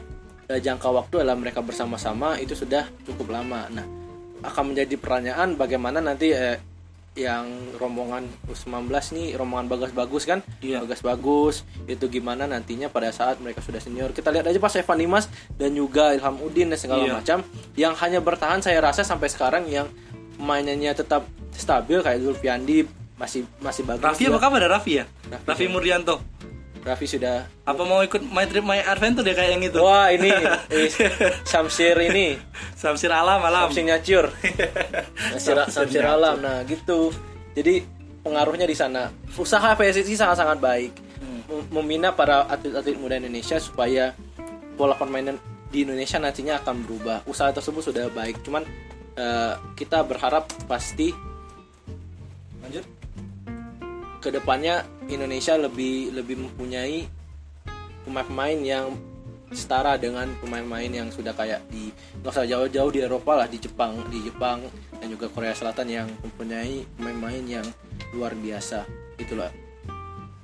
eh, 0.47 0.59
jangka 0.59 0.89
waktu 0.91 1.25
dalam 1.25 1.41
mereka 1.41 1.61
bersama-sama 1.61 2.37
itu 2.37 2.53
sudah 2.53 2.85
cukup 3.03 3.33
lama 3.33 3.65
nah 3.69 3.87
akan 4.41 4.73
menjadi 4.73 4.97
pertanyaan 4.97 5.53
bagaimana 5.55 6.01
nanti 6.01 6.33
eh, 6.33 6.61
yang 7.11 7.43
rombongan 7.75 8.23
U19 8.47 8.87
nih 8.87 9.35
rombongan 9.35 9.67
bagus-bagus 9.67 10.25
kan 10.25 10.47
Iya. 10.63 10.87
bagus-bagus 10.87 11.67
itu 11.85 12.07
gimana 12.07 12.47
nantinya 12.47 12.87
pada 12.87 13.11
saat 13.11 13.43
mereka 13.43 13.59
sudah 13.59 13.83
senior 13.83 14.15
kita 14.15 14.31
lihat 14.31 14.47
aja 14.47 14.57
pas 14.57 14.71
Evan 14.77 14.95
Dimas 14.97 15.27
dan 15.59 15.75
juga 15.75 16.15
Ilham 16.15 16.39
Udin 16.39 16.71
dan 16.71 16.79
segala 16.79 17.03
Iya. 17.03 17.19
macam 17.19 17.39
yang 17.75 17.99
hanya 17.99 18.23
bertahan 18.23 18.63
saya 18.63 18.79
rasa 18.79 19.03
sampai 19.03 19.27
sekarang 19.27 19.67
yang 19.67 19.91
mainannya 20.39 20.95
tetap 20.95 21.27
stabil 21.51 21.99
kayak 21.99 22.23
Zulfiandi 22.23 22.87
masih 23.21 23.45
masih 23.61 23.85
bagus 23.85 24.01
Raffi 24.01 24.33
apa 24.33 24.41
kabar 24.41 24.65
ada 24.65 24.81
Raffi 24.81 24.93
ya? 24.97 25.05
Raffi. 25.29 25.45
Raffi 25.45 25.65
Murdianto 25.69 26.17
Raffi 26.81 27.05
sudah 27.05 27.45
apa 27.69 27.83
mau 27.85 28.01
ikut 28.01 28.25
My 28.25 28.49
Trip 28.49 28.65
My 28.65 28.81
Adventure 28.81 29.21
ya 29.21 29.37
kayak 29.37 29.51
yang 29.53 29.63
itu? 29.69 29.77
Wah 29.85 30.09
ini 30.09 30.33
Samsir 31.53 31.93
ini. 32.01 32.41
Samsir 32.73 33.13
Alam 33.13 33.45
Alam. 33.45 33.69
Samsir 33.69 33.85
Nyacur. 33.85 34.33
Samsir, 35.37 35.57
Samsir 35.69 36.05
Alam. 36.09 36.41
Nah 36.41 36.65
gitu. 36.65 37.13
Jadi 37.53 37.85
pengaruhnya 38.25 38.65
di 38.65 38.73
sana. 38.73 39.13
Usaha 39.37 39.77
PSSI 39.77 40.17
sangat-sangat 40.17 40.57
baik. 40.57 40.93
Mem- 41.21 41.69
membina 41.69 42.17
para 42.17 42.49
atlet-atlet 42.49 42.97
muda 42.97 43.21
Indonesia 43.21 43.61
supaya 43.61 44.17
pola 44.81 44.97
permainan 44.97 45.37
di 45.69 45.85
Indonesia 45.85 46.17
nantinya 46.17 46.65
akan 46.65 46.81
berubah. 46.89 47.29
Usaha 47.29 47.53
tersebut 47.53 47.93
sudah 47.93 48.09
baik. 48.09 48.41
Cuman 48.41 48.65
eh, 49.21 49.53
kita 49.77 50.01
berharap 50.01 50.49
pasti 50.65 51.13
lanjut 52.65 53.00
ke 54.21 54.29
depannya 54.29 54.85
Indonesia 55.09 55.57
lebih 55.57 56.13
lebih 56.13 56.37
mempunyai 56.47 57.09
pemain-pemain 58.05 58.61
yang 58.61 58.87
setara 59.51 59.99
dengan 59.99 60.31
pemain-pemain 60.39 60.93
yang 60.93 61.09
sudah 61.11 61.35
kayak 61.35 61.67
di 61.73 61.91
nggak 62.23 62.31
usah 62.31 62.47
jauh-jauh 62.47 62.93
di 62.95 63.03
Eropa 63.03 63.35
lah 63.35 63.49
di 63.51 63.59
Jepang 63.59 63.99
di 64.07 64.23
Jepang 64.23 64.63
dan 65.01 65.07
juga 65.11 65.27
Korea 65.27 65.57
Selatan 65.57 65.89
yang 65.91 66.09
mempunyai 66.23 66.87
pemain-pemain 66.95 67.45
yang 67.61 67.67
luar 68.15 68.37
biasa. 68.39 68.87
Itulah 69.19 69.51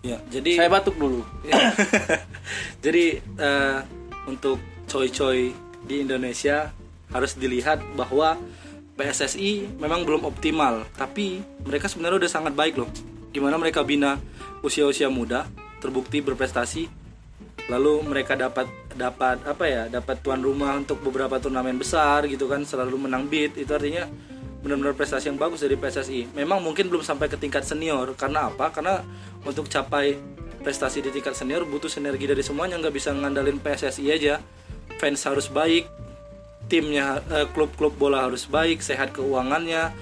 ya 0.02 0.18
jadi 0.26 0.58
saya 0.58 0.70
batuk 0.72 0.98
dulu. 0.98 1.22
Jadi 2.84 3.18
eh, 3.18 3.78
untuk 4.30 4.62
coy-coy 4.86 5.50
di 5.86 6.02
Indonesia 6.02 6.70
harus 7.10 7.34
dilihat 7.34 7.82
bahwa 7.98 8.38
PSSI 8.96 9.76
memang 9.76 10.08
belum 10.08 10.24
optimal, 10.24 10.88
tapi 10.96 11.44
mereka 11.66 11.90
sebenarnya 11.90 12.26
udah 12.26 12.32
sangat 12.32 12.52
baik 12.56 12.80
loh. 12.80 12.90
Gimana 13.36 13.60
mereka 13.60 13.84
bina 13.84 14.16
usia-usia 14.64 15.12
muda, 15.12 15.44
terbukti 15.84 16.24
berprestasi, 16.24 16.88
lalu 17.68 18.00
mereka 18.00 18.32
dapat 18.32 18.64
dapat 18.96 19.44
apa 19.44 19.64
ya, 19.68 19.92
dapat 19.92 20.24
tuan 20.24 20.40
rumah 20.40 20.72
untuk 20.80 21.04
beberapa 21.04 21.36
turnamen 21.36 21.76
besar 21.76 22.24
gitu 22.24 22.48
kan, 22.48 22.64
selalu 22.64 22.96
menang 22.96 23.28
beat. 23.28 23.60
Itu 23.60 23.76
artinya 23.76 24.08
benar-benar 24.64 24.96
prestasi 24.96 25.28
yang 25.28 25.36
bagus 25.36 25.60
dari 25.60 25.76
PSSI. 25.76 26.32
Memang 26.32 26.64
mungkin 26.64 26.88
belum 26.88 27.04
sampai 27.04 27.28
ke 27.28 27.36
tingkat 27.36 27.68
senior, 27.68 28.16
karena 28.16 28.48
apa? 28.48 28.72
Karena 28.72 29.04
untuk 29.44 29.68
capai 29.68 30.16
prestasi 30.64 31.04
di 31.04 31.12
tingkat 31.12 31.36
senior 31.36 31.68
butuh 31.68 31.92
sinergi 31.92 32.24
dari 32.24 32.40
semuanya 32.40 32.80
nggak 32.80 32.90
bisa 32.90 33.14
ngandalin 33.14 33.62
PSSI 33.62 34.04
aja 34.10 34.42
fans 34.98 35.22
harus 35.22 35.46
baik 35.46 35.86
timnya 36.66 37.22
eh, 37.30 37.46
klub-klub 37.54 37.94
bola 37.94 38.26
harus 38.26 38.50
baik 38.50 38.82
sehat 38.82 39.14
keuangannya 39.14 39.94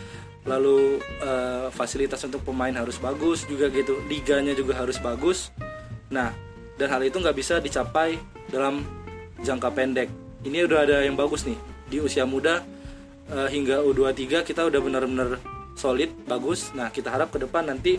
lalu 0.45 1.01
eh, 1.25 1.67
fasilitas 1.73 2.21
untuk 2.25 2.45
pemain 2.45 2.73
harus 2.73 3.01
bagus 3.01 3.49
juga 3.49 3.73
gitu. 3.73 4.01
Liganya 4.09 4.53
juga 4.53 4.77
harus 4.77 5.01
bagus. 5.01 5.51
Nah 6.13 6.33
dan 6.77 6.89
hal 6.91 7.03
itu 7.07 7.17
nggak 7.17 7.37
bisa 7.37 7.59
dicapai 7.61 8.21
dalam 8.53 8.85
jangka 9.41 9.69
pendek. 9.73 10.09
Ini 10.45 10.69
udah 10.69 10.79
ada 10.85 10.97
yang 11.05 11.17
bagus 11.17 11.49
nih. 11.49 11.57
Di 11.89 11.99
usia 12.05 12.29
muda 12.29 12.61
eh, 13.33 13.49
hingga 13.49 13.81
U23 13.85 14.45
kita 14.45 14.69
udah 14.69 14.81
benar-benar 14.81 15.41
solid 15.75 16.13
bagus. 16.29 16.71
Nah 16.77 16.93
kita 16.93 17.09
harap 17.09 17.33
ke 17.33 17.41
depan 17.41 17.65
nanti 17.65 17.97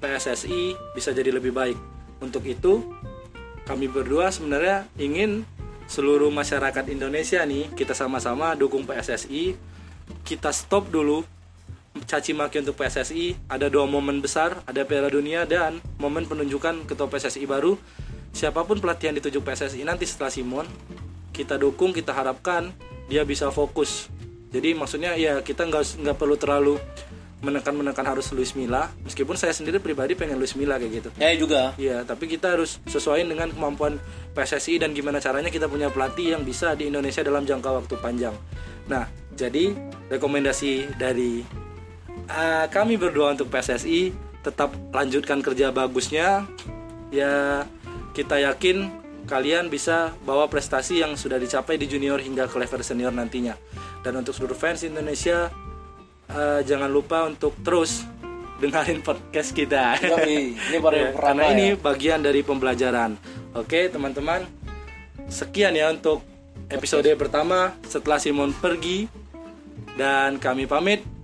PSSI 0.00 0.76
bisa 0.96 1.12
jadi 1.12 1.30
lebih 1.32 1.52
baik. 1.52 1.76
Untuk 2.24 2.48
itu 2.48 2.80
kami 3.68 3.88
berdua 3.88 4.28
sebenarnya 4.32 4.88
ingin 4.96 5.44
seluruh 5.84 6.32
masyarakat 6.32 6.88
Indonesia 6.88 7.44
nih 7.44 7.68
kita 7.76 7.92
sama-sama 7.92 8.56
dukung 8.56 8.88
PSSI 8.88 9.56
kita 10.24 10.52
stop 10.52 10.88
dulu 10.88 11.24
caci 12.02 12.34
maki 12.34 12.66
untuk 12.66 12.74
PSSI 12.74 13.46
ada 13.46 13.70
dua 13.70 13.86
momen 13.86 14.18
besar 14.18 14.58
ada 14.66 14.82
Piala 14.82 15.06
Dunia 15.06 15.46
dan 15.46 15.78
momen 16.02 16.26
penunjukan 16.26 16.86
ketua 16.90 17.06
PSSI 17.06 17.46
baru. 17.46 17.78
Siapa 18.34 18.66
pun 18.66 18.82
pelatih 18.82 19.14
yang 19.14 19.16
ditunjuk 19.22 19.46
PSSI 19.46 19.86
nanti 19.86 20.10
setelah 20.10 20.34
Simon 20.34 20.66
kita 21.30 21.54
dukung 21.54 21.94
kita 21.94 22.10
harapkan 22.10 22.74
dia 23.06 23.22
bisa 23.22 23.50
fokus. 23.54 24.10
Jadi 24.50 24.74
maksudnya 24.74 25.14
ya 25.14 25.42
kita 25.42 25.66
nggak 25.66 26.02
nggak 26.02 26.16
perlu 26.18 26.36
terlalu 26.38 26.74
menekan-menekan 27.44 28.06
harus 28.08 28.32
Luis 28.32 28.56
Milla. 28.56 28.88
Meskipun 29.04 29.36
saya 29.36 29.52
sendiri 29.52 29.78
pribadi 29.78 30.16
pengen 30.16 30.40
Luis 30.40 30.56
Milla 30.56 30.80
kayak 30.80 30.92
gitu. 30.98 31.08
Ya 31.20 31.30
juga. 31.36 31.62
Iya, 31.76 32.02
tapi 32.08 32.24
kita 32.26 32.56
harus 32.56 32.80
sesuaiin 32.88 33.28
dengan 33.28 33.52
kemampuan 33.52 34.00
PSSI 34.32 34.80
dan 34.80 34.96
gimana 34.96 35.20
caranya 35.20 35.52
kita 35.52 35.68
punya 35.68 35.92
pelatih 35.92 36.34
yang 36.34 36.42
bisa 36.42 36.72
di 36.72 36.88
Indonesia 36.88 37.20
dalam 37.20 37.44
jangka 37.44 37.70
waktu 37.84 37.94
panjang. 38.00 38.34
Nah, 38.88 39.04
jadi 39.36 39.76
rekomendasi 40.08 40.96
dari 40.96 41.44
uh, 42.28 42.66
kami 42.68 42.96
berdua 42.96 43.32
untuk 43.34 43.48
PSSI 43.50 44.14
tetap 44.44 44.76
lanjutkan 44.92 45.40
kerja 45.40 45.72
bagusnya. 45.72 46.44
Ya, 47.08 47.64
kita 48.12 48.42
yakin 48.42 48.90
kalian 49.24 49.72
bisa 49.72 50.12
bawa 50.28 50.44
prestasi 50.52 51.00
yang 51.00 51.16
sudah 51.16 51.40
dicapai 51.40 51.80
di 51.80 51.88
junior 51.88 52.20
hingga 52.20 52.44
ke 52.44 52.56
level 52.60 52.84
senior 52.84 53.12
nantinya. 53.12 53.56
Dan 54.04 54.20
untuk 54.20 54.36
seluruh 54.36 54.56
fans 54.56 54.84
Indonesia, 54.84 55.48
uh, 56.28 56.60
jangan 56.60 56.92
lupa 56.92 57.24
untuk 57.24 57.56
terus 57.64 58.04
dengerin 58.60 59.00
podcast 59.00 59.50
kita. 59.56 59.96
Yoi, 59.98 60.54
ini 60.54 60.76
baru 60.78 60.96
Ya, 61.04 61.10
karena 61.16 61.44
ini 61.56 61.66
ya. 61.74 61.80
bagian 61.80 62.20
dari 62.20 62.44
pembelajaran. 62.44 63.16
Oke, 63.56 63.88
teman-teman. 63.88 64.44
Sekian 65.24 65.72
ya 65.72 65.88
untuk 65.88 66.20
episode 66.68 67.08
pertama 67.16 67.72
setelah 67.88 68.20
Simon 68.20 68.52
pergi 68.52 69.08
dan 69.96 70.36
kami 70.36 70.68
pamit. 70.68 71.13